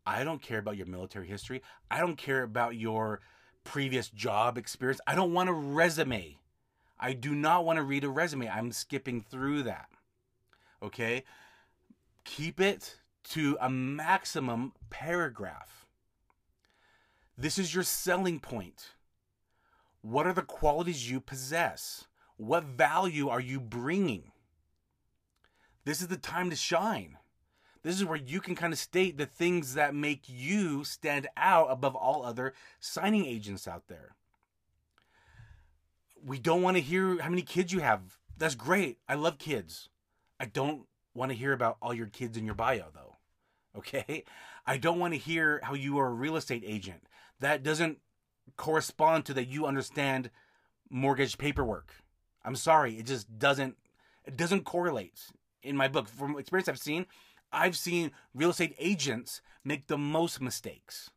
I 0.06 0.22
don't 0.22 0.40
care 0.40 0.60
about 0.60 0.76
your 0.76 0.86
military 0.86 1.26
history. 1.26 1.60
I 1.90 1.98
don't 1.98 2.16
care 2.16 2.44
about 2.44 2.76
your 2.76 3.20
previous 3.64 4.08
job 4.08 4.56
experience. 4.56 5.00
I 5.04 5.16
don't 5.16 5.34
want 5.34 5.48
a 5.48 5.52
resume. 5.52 6.38
I 7.00 7.12
do 7.12 7.34
not 7.34 7.64
want 7.64 7.78
to 7.78 7.82
read 7.82 8.04
a 8.04 8.08
resume. 8.08 8.48
I'm 8.48 8.70
skipping 8.70 9.20
through 9.20 9.64
that. 9.64 9.88
Okay? 10.82 11.24
Keep 12.24 12.60
it 12.60 12.98
to 13.30 13.56
a 13.60 13.68
maximum 13.68 14.72
paragraph. 14.90 15.86
This 17.36 17.58
is 17.58 17.74
your 17.74 17.84
selling 17.84 18.40
point. 18.40 18.88
What 20.02 20.26
are 20.26 20.32
the 20.32 20.42
qualities 20.42 21.10
you 21.10 21.20
possess? 21.20 22.06
What 22.36 22.64
value 22.64 23.28
are 23.28 23.40
you 23.40 23.60
bringing? 23.60 24.32
This 25.84 26.00
is 26.00 26.08
the 26.08 26.16
time 26.16 26.50
to 26.50 26.56
shine. 26.56 27.16
This 27.82 27.94
is 27.94 28.04
where 28.04 28.18
you 28.18 28.40
can 28.40 28.54
kind 28.54 28.72
of 28.72 28.78
state 28.78 29.16
the 29.16 29.26
things 29.26 29.74
that 29.74 29.94
make 29.94 30.22
you 30.26 30.84
stand 30.84 31.28
out 31.36 31.68
above 31.70 31.94
all 31.94 32.24
other 32.24 32.54
signing 32.80 33.24
agents 33.24 33.68
out 33.68 33.88
there. 33.88 34.14
We 36.24 36.38
don't 36.38 36.62
want 36.62 36.76
to 36.76 36.82
hear 36.82 37.22
how 37.22 37.30
many 37.30 37.42
kids 37.42 37.72
you 37.72 37.80
have. 37.80 38.18
That's 38.36 38.54
great. 38.54 38.98
I 39.08 39.14
love 39.14 39.38
kids. 39.38 39.88
I 40.40 40.46
don't 40.46 40.86
want 41.14 41.30
to 41.30 41.36
hear 41.36 41.52
about 41.52 41.76
all 41.82 41.94
your 41.94 42.06
kids 42.06 42.36
in 42.36 42.44
your 42.44 42.54
bio, 42.54 42.86
though. 42.94 43.16
Okay? 43.76 44.24
I 44.66 44.76
don't 44.76 44.98
want 44.98 45.14
to 45.14 45.18
hear 45.18 45.60
how 45.62 45.74
you 45.74 45.98
are 45.98 46.08
a 46.08 46.12
real 46.12 46.36
estate 46.36 46.64
agent. 46.66 47.02
That 47.40 47.62
doesn't 47.62 47.98
correspond 48.56 49.24
to 49.26 49.34
that 49.34 49.48
you 49.48 49.66
understand 49.66 50.30
mortgage 50.90 51.38
paperwork. 51.38 51.92
I'm 52.44 52.56
sorry, 52.56 52.98
it 52.98 53.06
just 53.06 53.38
doesn't 53.38 53.76
it 54.24 54.36
doesn't 54.36 54.64
correlate 54.64 55.20
in 55.62 55.76
my 55.76 55.88
book. 55.88 56.08
From 56.08 56.38
experience 56.38 56.68
I've 56.68 56.78
seen, 56.78 57.06
I've 57.52 57.76
seen 57.76 58.10
real 58.34 58.50
estate 58.50 58.74
agents 58.78 59.40
make 59.64 59.86
the 59.86 59.98
most 59.98 60.40
mistakes. 60.40 61.10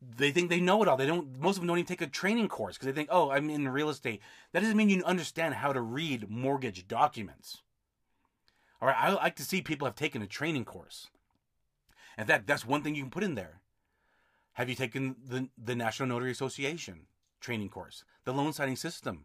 They 0.00 0.30
think 0.30 0.50
they 0.50 0.60
know 0.60 0.82
it 0.82 0.88
all. 0.88 0.96
They 0.96 1.06
don't. 1.06 1.38
Most 1.40 1.56
of 1.56 1.60
them 1.62 1.68
don't 1.68 1.78
even 1.78 1.86
take 1.86 2.02
a 2.02 2.06
training 2.06 2.48
course 2.48 2.76
because 2.76 2.86
they 2.86 2.92
think, 2.92 3.08
"Oh, 3.10 3.30
I'm 3.30 3.48
in 3.48 3.68
real 3.68 3.88
estate." 3.88 4.20
That 4.52 4.60
doesn't 4.60 4.76
mean 4.76 4.90
you 4.90 5.02
understand 5.04 5.54
how 5.54 5.72
to 5.72 5.80
read 5.80 6.30
mortgage 6.30 6.86
documents. 6.86 7.62
I 8.92 9.10
like 9.10 9.36
to 9.36 9.44
see 9.44 9.62
people 9.62 9.86
have 9.86 9.94
taken 9.94 10.22
a 10.22 10.26
training 10.26 10.64
course. 10.64 11.08
In 12.18 12.26
fact, 12.26 12.46
that's 12.46 12.66
one 12.66 12.82
thing 12.82 12.94
you 12.94 13.02
can 13.02 13.10
put 13.10 13.24
in 13.24 13.34
there. 13.34 13.60
Have 14.54 14.68
you 14.68 14.74
taken 14.74 15.16
the, 15.26 15.48
the 15.62 15.74
National 15.74 16.08
Notary 16.08 16.30
Association 16.30 17.06
training 17.40 17.68
course, 17.68 18.04
the 18.24 18.32
loan 18.32 18.52
signing 18.52 18.76
system 18.76 19.24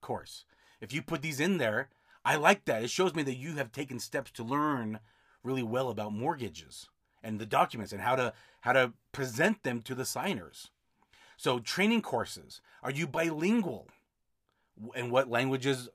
course? 0.00 0.44
If 0.80 0.92
you 0.92 1.02
put 1.02 1.22
these 1.22 1.40
in 1.40 1.58
there, 1.58 1.88
I 2.24 2.36
like 2.36 2.64
that. 2.66 2.82
It 2.82 2.90
shows 2.90 3.14
me 3.14 3.22
that 3.24 3.36
you 3.36 3.54
have 3.54 3.72
taken 3.72 3.98
steps 3.98 4.30
to 4.32 4.44
learn 4.44 5.00
really 5.42 5.62
well 5.62 5.88
about 5.88 6.12
mortgages 6.12 6.88
and 7.22 7.40
the 7.40 7.46
documents 7.46 7.92
and 7.92 8.02
how 8.02 8.16
to 8.16 8.32
how 8.60 8.72
to 8.72 8.92
present 9.12 9.62
them 9.62 9.82
to 9.82 9.94
the 9.94 10.04
signers. 10.04 10.70
So 11.36 11.58
training 11.58 12.02
courses, 12.02 12.60
are 12.82 12.90
you 12.90 13.06
bilingual? 13.06 13.88
And 14.94 15.10
what 15.10 15.30
languages 15.30 15.88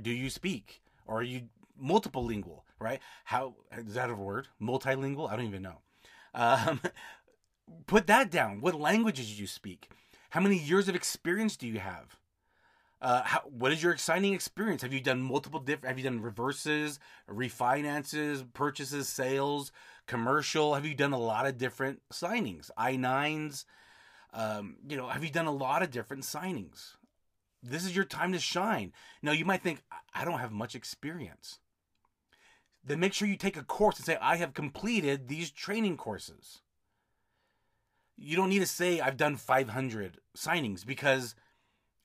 do 0.00 0.10
you 0.10 0.28
speak? 0.30 0.82
Or 1.06 1.20
are 1.20 1.22
you 1.22 1.42
multiple 1.78 2.24
lingual, 2.24 2.64
right? 2.78 3.00
How 3.24 3.54
is 3.76 3.94
that 3.94 4.10
a 4.10 4.14
word? 4.14 4.48
Multilingual? 4.60 5.30
I 5.30 5.36
don't 5.36 5.46
even 5.46 5.62
know. 5.62 5.78
Um, 6.34 6.80
put 7.86 8.06
that 8.06 8.30
down. 8.30 8.60
What 8.60 8.78
languages 8.78 9.34
do 9.34 9.40
you 9.40 9.46
speak? 9.46 9.88
How 10.30 10.40
many 10.40 10.58
years 10.58 10.88
of 10.88 10.94
experience 10.94 11.56
do 11.56 11.66
you 11.66 11.78
have? 11.78 12.18
Uh, 13.00 13.22
how, 13.24 13.40
what 13.40 13.72
is 13.72 13.82
your 13.82 13.92
exciting 13.92 14.32
experience? 14.32 14.82
Have 14.82 14.92
you 14.92 15.00
done 15.00 15.20
multiple 15.20 15.60
different? 15.60 15.88
Have 15.88 15.98
you 15.98 16.04
done 16.04 16.22
reverses, 16.22 16.98
refinances, 17.30 18.44
purchases, 18.54 19.08
sales, 19.08 19.70
commercial? 20.06 20.74
Have 20.74 20.86
you 20.86 20.94
done 20.94 21.12
a 21.12 21.18
lot 21.18 21.46
of 21.46 21.58
different 21.58 22.00
signings? 22.12 22.70
I 22.76 22.96
nines. 22.96 23.66
Um, 24.32 24.76
you 24.88 24.96
know, 24.96 25.08
have 25.08 25.24
you 25.24 25.30
done 25.30 25.46
a 25.46 25.52
lot 25.52 25.82
of 25.82 25.90
different 25.90 26.22
signings? 26.22 26.94
This 27.62 27.84
is 27.84 27.94
your 27.94 28.04
time 28.04 28.32
to 28.32 28.38
shine. 28.38 28.92
Now 29.22 29.32
you 29.32 29.44
might 29.44 29.62
think 29.62 29.82
I 30.14 30.24
don't 30.24 30.38
have 30.40 30.52
much 30.52 30.74
experience. 30.74 31.58
Then 32.86 33.00
make 33.00 33.12
sure 33.12 33.26
you 33.26 33.36
take 33.36 33.56
a 33.56 33.64
course 33.64 33.96
and 33.96 34.06
say 34.06 34.16
I 34.20 34.36
have 34.36 34.54
completed 34.54 35.26
these 35.26 35.50
training 35.50 35.96
courses. 35.96 36.60
You 38.16 38.36
don't 38.36 38.48
need 38.48 38.60
to 38.60 38.66
say 38.66 39.00
I've 39.00 39.16
done 39.16 39.36
500 39.36 40.20
signings 40.36 40.86
because 40.86 41.34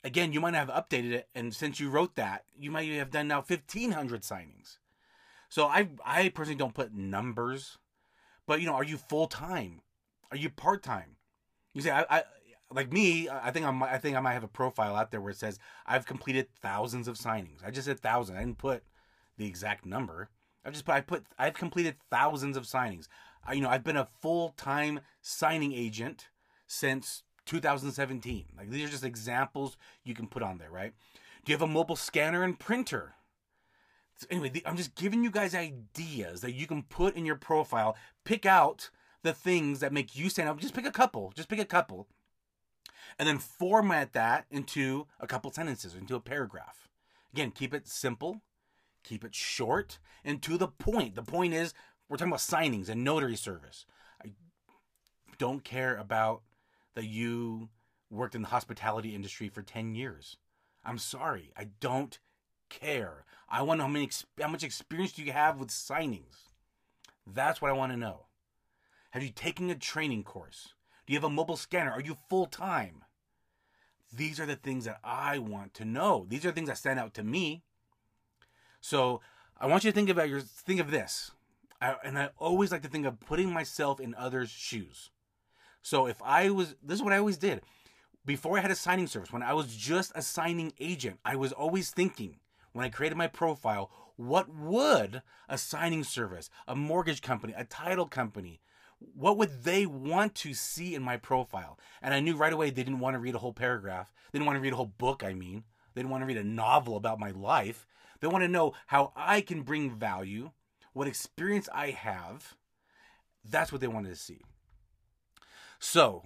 again, 0.04 0.34
you 0.34 0.40
might 0.40 0.54
have 0.54 0.70
updated 0.70 1.12
it, 1.12 1.30
and 1.36 1.54
since 1.54 1.80
you 1.80 1.90
wrote 1.90 2.16
that, 2.16 2.44
you 2.58 2.72
might 2.72 2.90
have 2.90 3.12
done 3.12 3.28
now 3.28 3.42
fifteen 3.42 3.92
hundred 3.92 4.24
signings. 4.24 4.78
So 5.50 5.68
I 5.68 5.90
I 6.06 6.30
personally 6.30 6.58
don't 6.58 6.74
put 6.74 6.94
numbers, 6.94 7.78
but 8.48 8.62
you 8.62 8.68
know, 8.68 8.74
are 8.74 8.84
you 8.84 8.98
full 8.98 9.28
time? 9.28 9.82
Are 10.32 10.38
you 10.38 10.50
part 10.50 10.84
time? 10.84 11.18
You 11.74 11.82
say 11.82 11.92
I, 11.92 12.06
I 12.10 12.24
like 12.72 12.92
me. 12.92 13.30
I 13.30 13.52
think 13.52 13.66
I'm 13.66 13.82
I 13.84 13.98
think 13.98 14.16
I 14.16 14.22
might 14.22 14.34
have 14.34 14.44
a 14.44 14.50
profile 14.50 14.96
out 14.96 15.12
there 15.12 15.22
where 15.22 15.32
it 15.32 15.38
says 15.38 15.60
I've 15.86 16.06
completed 16.06 16.48
thousands 16.62 17.08
of 17.08 17.18
signings. 17.18 17.66
I 17.66 17.72
just 17.72 17.88
said 17.88 18.00
thousand. 18.00 18.38
I 18.38 18.40
didn't 18.40 18.58
put 18.58 18.84
the 19.38 19.46
exact 19.46 19.86
number. 19.86 20.30
I 20.66 20.70
just 20.70 20.86
put 20.86 20.96
I 20.96 21.02
put 21.02 21.26
I've 21.38 21.54
completed 21.54 21.96
thousands 22.10 22.58
of 22.58 22.64
signings. 22.64 23.08
I, 23.46 23.54
you 23.54 23.62
know, 23.62 23.70
I've 23.70 23.84
been 23.84 23.98
a 23.98 24.08
full 24.22 24.50
time 24.58 25.02
signing 25.22 25.74
agent 25.74 26.30
since 26.68 27.24
2017. 27.46 28.46
Like 28.58 28.70
these 28.70 28.88
are 28.88 28.92
just 28.92 29.04
examples 29.04 29.78
you 30.04 30.14
can 30.14 30.28
put 30.28 30.44
on 30.44 30.58
there, 30.58 30.72
right? 30.72 30.94
Do 31.44 31.52
you 31.52 31.56
have 31.56 31.68
a 31.68 31.72
mobile 31.72 31.96
scanner 31.96 32.44
and 32.44 32.58
printer? 32.58 33.16
So 34.16 34.28
anyway, 34.30 34.50
the, 34.50 34.64
I'm 34.66 34.78
just 34.78 34.94
giving 34.94 35.24
you 35.24 35.32
guys 35.32 35.56
ideas 35.56 36.42
that 36.42 36.54
you 36.54 36.68
can 36.68 36.84
put 36.84 37.16
in 37.16 37.26
your 37.26 37.36
profile. 37.36 37.96
Pick 38.24 38.46
out 38.46 38.92
the 39.24 39.34
things 39.34 39.80
that 39.80 39.94
make 39.94 40.16
you 40.16 40.30
stand 40.30 40.48
out. 40.48 40.60
Just 40.60 40.76
pick 40.76 40.86
a 40.86 40.92
couple. 40.92 41.32
Just 41.36 41.50
pick 41.50 41.60
a 41.60 41.66
couple. 41.66 42.08
And 43.18 43.28
then 43.28 43.40
format 43.40 44.14
that 44.14 44.46
into 44.52 45.08
a 45.20 45.28
couple 45.28 45.52
sentences, 45.52 45.96
into 45.96 46.16
a 46.16 46.20
paragraph. 46.20 46.88
Again, 47.34 47.52
keep 47.52 47.74
it 47.74 47.88
simple, 47.88 48.42
keep 49.04 49.24
it 49.24 49.36
short, 49.36 50.00
and 50.24 50.42
to 50.42 50.58
the 50.58 50.68
point. 50.68 51.16
The 51.16 51.24
point 51.24 51.54
is, 51.54 51.74
we're 52.08 52.18
talking 52.18 52.32
about 52.32 52.40
signings 52.40 52.90
and 52.90 53.04
notary 53.04 53.36
service. 53.36 53.86
I 54.24 54.32
don't 55.38 55.64
care 55.64 55.96
about 55.96 56.42
that 56.96 57.06
you 57.06 57.70
worked 58.10 58.36
in 58.36 58.42
the 58.42 58.50
hospitality 58.50 59.16
industry 59.16 59.50
for 59.50 59.62
10 59.62 59.96
years. 59.96 60.38
I'm 60.84 60.98
sorry. 60.98 61.52
I 61.56 61.70
don't 61.80 62.20
care. 62.70 63.26
I 63.50 63.62
want 63.62 63.80
to 63.80 63.84
know 63.84 63.88
how, 63.88 63.94
many, 63.94 64.10
how 64.40 64.48
much 64.48 64.64
experience 64.64 65.14
do 65.14 65.24
you 65.24 65.32
have 65.32 65.60
with 65.60 65.70
signings? 65.70 66.50
That's 67.26 67.62
what 67.62 67.72
I 67.72 67.76
want 67.76 67.92
to 67.92 67.98
know. 67.98 68.26
Have 69.12 69.24
you 69.24 69.30
taken 69.30 69.70
a 69.70 69.76
training 69.76 70.24
course? 70.24 70.74
Do 71.06 71.14
you 71.14 71.18
have 71.20 71.26
a 71.26 71.30
mobile 71.30 71.58
scanner? 71.58 71.92
Are 71.92 72.02
you 72.02 72.18
full 72.30 72.46
time? 72.46 73.04
These 74.14 74.40
are 74.40 74.46
the 74.46 74.56
things 74.56 74.86
that 74.86 75.00
I 75.04 75.38
want 75.38 75.74
to 75.76 75.86
know. 75.86 76.26
These 76.28 76.46
are 76.46 76.52
things 76.52 76.68
that 76.68 76.78
stand 76.78 77.00
out 77.00 77.14
to 77.16 77.24
me. 77.24 77.64
So 78.82 79.22
I 79.58 79.68
want 79.68 79.84
you 79.84 79.92
to 79.92 79.96
think 79.96 80.10
about 80.10 80.30
your 80.30 80.42
think 80.42 80.80
of 80.80 80.92
this. 80.92 81.32
I, 81.80 81.96
and 82.04 82.18
I 82.18 82.30
always 82.38 82.72
like 82.72 82.82
to 82.84 82.90
think 82.90 83.06
of 83.06 83.20
putting 83.20 83.52
myself 83.52 84.00
in 84.00 84.14
others' 84.16 84.50
shoes. 84.50 85.10
So 85.82 86.06
if 86.08 86.22
I 86.22 86.50
was, 86.50 86.76
this 86.84 86.98
is 86.98 87.04
what 87.04 87.14
I 87.14 87.18
always 87.18 87.38
did. 87.38 87.62
Before 88.24 88.58
I 88.58 88.62
had 88.62 88.70
a 88.70 88.76
signing 88.76 89.08
service, 89.08 89.34
when 89.34 89.42
I 89.42 89.54
was 89.54 89.76
just 89.76 90.12
a 90.14 90.22
signing 90.22 90.74
agent, 90.80 91.20
I 91.26 91.36
was 91.36 91.52
always 91.52 91.90
thinking, 91.90 92.38
when 92.72 92.86
I 92.86 92.90
created 92.90 93.18
my 93.18 93.28
profile, 93.28 93.90
what 94.16 94.54
would 94.54 95.24
a 95.50 95.58
signing 95.58 96.04
service, 96.04 96.50
a 96.68 96.76
mortgage 96.76 97.24
company, 97.24 97.54
a 97.58 97.64
title 97.64 98.06
company, 98.06 98.62
what 99.00 99.38
would 99.38 99.64
they 99.64 99.88
want 99.88 100.36
to 100.36 100.54
see 100.54 100.94
in 100.94 101.02
my 101.02 101.18
profile? 101.18 101.80
And 102.02 102.14
I 102.14 102.20
knew 102.20 102.36
right 102.36 102.54
away 102.54 102.70
they 102.70 102.84
didn't 102.84 103.00
want 103.00 103.16
to 103.16 103.20
read 103.20 103.34
a 103.34 103.40
whole 103.40 103.54
paragraph. 103.54 104.14
They 104.32 104.38
didn't 104.38 104.46
want 104.46 104.58
to 104.58 104.62
read 104.62 104.74
a 104.74 104.76
whole 104.76 104.94
book, 104.98 105.24
I 105.24 105.34
mean. 105.34 105.64
They 105.94 106.02
didn't 106.02 106.12
want 106.12 106.22
to 106.22 106.28
read 106.28 106.38
a 106.38 106.44
novel 106.44 106.96
about 106.96 107.20
my 107.20 107.32
life. 107.32 107.88
They 108.22 108.28
want 108.28 108.44
to 108.44 108.48
know 108.48 108.74
how 108.88 109.12
I 109.16 109.42
can 109.42 109.64
bring 109.64 109.92
value, 109.92 110.52
what 110.94 111.08
experience 111.08 111.68
I 111.74 111.90
have. 111.90 112.56
That's 113.44 113.72
what 113.72 113.82
they 113.82 113.88
wanted 113.88 114.10
to 114.10 114.16
see. 114.16 114.42
So, 115.80 116.24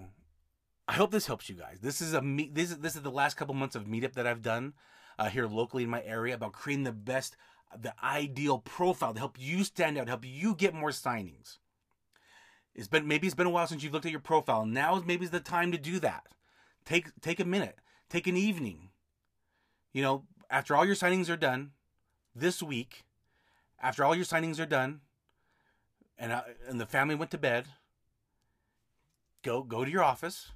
I 0.86 0.92
hope 0.92 1.10
this 1.10 1.26
helps 1.26 1.48
you 1.48 1.56
guys. 1.56 1.78
This 1.80 2.00
is 2.02 2.12
a. 2.14 2.20
This 2.52 2.70
is 2.70 2.78
this 2.78 2.94
is 2.94 3.02
the 3.02 3.10
last 3.10 3.36
couple 3.36 3.54
months 3.54 3.74
of 3.74 3.86
meetup 3.86 4.12
that 4.12 4.26
I've 4.26 4.42
done 4.42 4.74
uh, 5.18 5.30
here 5.30 5.46
locally 5.46 5.84
in 5.84 5.90
my 5.90 6.02
area 6.04 6.34
about 6.34 6.52
creating 6.52 6.84
the 6.84 6.92
best, 6.92 7.36
the 7.76 7.94
ideal 8.04 8.58
profile 8.58 9.14
to 9.14 9.18
help 9.18 9.36
you 9.40 9.64
stand 9.64 9.96
out, 9.96 10.08
help 10.08 10.24
you 10.26 10.54
get 10.54 10.74
more 10.74 10.90
signings. 10.90 11.58
It's 12.74 12.88
been 12.88 13.08
maybe 13.08 13.26
it's 13.26 13.34
been 13.34 13.46
a 13.46 13.50
while 13.50 13.66
since 13.66 13.82
you've 13.82 13.94
looked 13.94 14.04
at 14.04 14.12
your 14.12 14.20
profile. 14.20 14.66
Now 14.66 15.02
maybe 15.04 15.24
is 15.24 15.30
the 15.30 15.40
time 15.40 15.72
to 15.72 15.78
do 15.78 15.98
that. 16.00 16.24
Take 16.84 17.08
take 17.22 17.40
a 17.40 17.46
minute, 17.46 17.78
take 18.10 18.26
an 18.26 18.36
evening. 18.36 18.90
You 19.94 20.02
know, 20.02 20.24
after 20.50 20.76
all 20.76 20.84
your 20.84 20.94
signings 20.94 21.30
are 21.30 21.38
done 21.38 21.70
this 22.36 22.62
week, 22.62 23.04
after 23.80 24.04
all 24.04 24.14
your 24.14 24.24
signings 24.24 24.60
are 24.60 24.66
done, 24.66 25.00
and 26.18 26.32
uh, 26.32 26.42
and 26.68 26.80
the 26.80 26.86
family 26.86 27.14
went 27.14 27.30
to 27.30 27.38
bed 27.38 27.66
go 29.42 29.62
go 29.62 29.84
to 29.84 29.90
your 29.90 30.02
office 30.02 30.52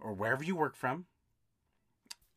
or 0.00 0.12
wherever 0.12 0.42
you 0.42 0.56
work 0.56 0.76
from 0.76 1.06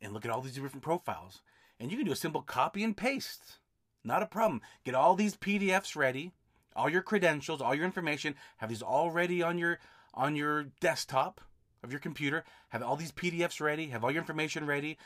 and 0.02 0.14
look 0.14 0.26
at 0.26 0.32
all 0.32 0.42
these 0.42 0.56
different 0.56 0.82
profiles. 0.82 1.42
And 1.80 1.92
you 1.92 1.98
can 1.98 2.06
do 2.06 2.12
a 2.12 2.18
simple 2.18 2.42
copy 2.42 2.84
and 2.84 2.96
paste. 2.96 3.60
Not 4.04 4.24
a 4.24 4.28
problem. 4.28 4.62
Get 4.84 4.96
all 4.96 5.16
these 5.16 5.38
PDFs 5.38 5.96
ready, 5.96 6.32
all 6.76 6.90
your 6.90 7.02
credentials, 7.02 7.62
all 7.62 7.76
your 7.76 7.86
information, 7.86 8.36
have 8.58 8.70
these 8.70 8.82
all 8.82 9.12
ready 9.12 9.42
on 9.42 9.58
your 9.58 9.80
on 10.14 10.36
your 10.36 10.66
desktop 10.82 11.40
of 11.84 11.92
your 11.92 12.00
computer, 12.00 12.44
have 12.70 12.84
all 12.84 12.96
these 12.96 13.12
PDFs 13.12 13.62
ready, 13.62 13.88
have 13.88 14.04
all 14.04 14.12
your 14.12 14.22
information 14.22 14.66
ready, 14.66 14.98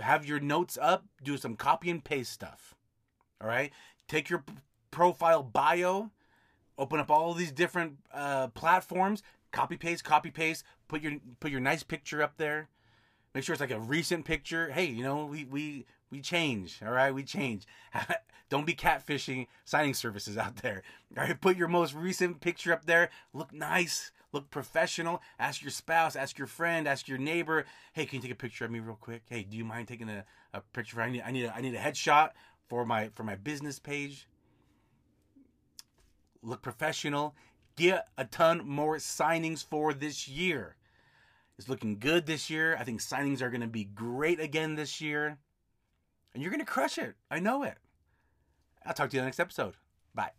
have 0.00 0.26
your 0.26 0.40
notes 0.40 0.78
up, 0.80 1.04
do 1.22 1.36
some 1.36 1.56
copy 1.56 1.90
and 1.90 2.02
paste 2.02 2.32
stuff. 2.32 2.74
All 3.40 3.48
right? 3.48 3.72
Take 4.08 4.30
your 4.30 4.44
profile 4.90 5.42
bio, 5.42 6.10
open 6.76 7.00
up 7.00 7.10
all 7.10 7.34
these 7.34 7.52
different 7.52 7.98
uh, 8.12 8.48
platforms, 8.48 9.22
copy 9.52 9.76
paste, 9.76 10.04
copy 10.04 10.30
paste. 10.30 10.64
Put 10.88 11.02
your 11.02 11.14
put 11.40 11.50
your 11.50 11.60
nice 11.60 11.82
picture 11.82 12.22
up 12.22 12.36
there. 12.38 12.68
Make 13.34 13.44
sure 13.44 13.52
it's 13.52 13.60
like 13.60 13.70
a 13.70 13.80
recent 13.80 14.24
picture. 14.24 14.70
Hey, 14.70 14.86
you 14.86 15.02
know 15.02 15.26
we 15.26 15.44
we 15.44 15.86
we 16.10 16.20
change. 16.20 16.80
All 16.84 16.92
right, 16.92 17.14
we 17.14 17.22
change. 17.22 17.66
Don't 18.48 18.66
be 18.66 18.74
catfishing 18.74 19.46
signing 19.64 19.92
services 19.92 20.38
out 20.38 20.56
there. 20.56 20.82
All 21.16 21.24
right, 21.24 21.38
put 21.38 21.56
your 21.56 21.68
most 21.68 21.94
recent 21.94 22.40
picture 22.40 22.72
up 22.72 22.86
there. 22.86 23.10
Look 23.34 23.52
nice. 23.52 24.10
Look 24.32 24.50
professional. 24.50 25.22
Ask 25.38 25.62
your 25.62 25.70
spouse. 25.70 26.14
Ask 26.14 26.38
your 26.38 26.46
friend. 26.46 26.86
Ask 26.86 27.08
your 27.08 27.18
neighbor. 27.18 27.64
Hey, 27.92 28.04
can 28.04 28.16
you 28.16 28.22
take 28.22 28.32
a 28.32 28.36
picture 28.36 28.64
of 28.64 28.70
me 28.70 28.80
real 28.80 28.98
quick? 29.00 29.22
Hey, 29.28 29.42
do 29.42 29.56
you 29.56 29.64
mind 29.64 29.88
taking 29.88 30.08
a, 30.08 30.24
a 30.52 30.60
picture? 30.60 31.00
I 31.00 31.10
need 31.10 31.22
I 31.22 31.30
need 31.30 31.44
a, 31.46 31.54
I 31.54 31.60
need 31.60 31.74
a 31.74 31.78
headshot 31.78 32.30
for 32.68 32.84
my 32.84 33.08
for 33.14 33.22
my 33.22 33.36
business 33.36 33.78
page. 33.78 34.28
Look 36.42 36.62
professional 36.62 37.34
get 37.78 38.08
a 38.18 38.24
ton 38.24 38.62
more 38.66 38.96
signings 38.96 39.64
for 39.64 39.94
this 39.94 40.28
year. 40.28 40.76
It's 41.56 41.68
looking 41.68 41.98
good 41.98 42.26
this 42.26 42.50
year. 42.50 42.76
I 42.76 42.84
think 42.84 43.00
signings 43.00 43.40
are 43.40 43.50
going 43.50 43.62
to 43.62 43.66
be 43.66 43.84
great 43.84 44.40
again 44.40 44.74
this 44.74 45.00
year. 45.00 45.38
And 46.34 46.42
you're 46.42 46.50
going 46.50 46.64
to 46.64 46.70
crush 46.70 46.98
it. 46.98 47.14
I 47.30 47.38
know 47.38 47.62
it. 47.62 47.78
I'll 48.84 48.94
talk 48.94 49.10
to 49.10 49.16
you 49.16 49.20
in 49.20 49.24
the 49.24 49.28
next 49.28 49.40
episode. 49.40 49.74
Bye. 50.14 50.32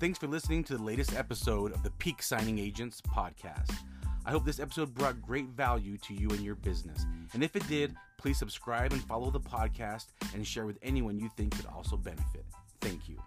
Thanks 0.00 0.16
for 0.16 0.28
listening 0.28 0.62
to 0.64 0.76
the 0.76 0.82
latest 0.82 1.16
episode 1.16 1.72
of 1.72 1.82
the 1.82 1.90
Peak 1.90 2.22
Signing 2.22 2.60
Agents 2.60 3.00
podcast. 3.00 3.74
I 4.24 4.30
hope 4.30 4.44
this 4.44 4.60
episode 4.60 4.94
brought 4.94 5.20
great 5.20 5.46
value 5.48 5.98
to 5.98 6.14
you 6.14 6.28
and 6.30 6.40
your 6.40 6.54
business. 6.54 7.04
And 7.34 7.42
if 7.42 7.56
it 7.56 7.66
did, 7.66 7.96
please 8.16 8.38
subscribe 8.38 8.92
and 8.92 9.02
follow 9.02 9.32
the 9.32 9.40
podcast 9.40 10.06
and 10.34 10.46
share 10.46 10.66
with 10.66 10.78
anyone 10.82 11.18
you 11.18 11.28
think 11.36 11.56
could 11.56 11.66
also 11.66 11.96
benefit. 11.96 12.44
Thank 12.80 13.08
you. 13.08 13.20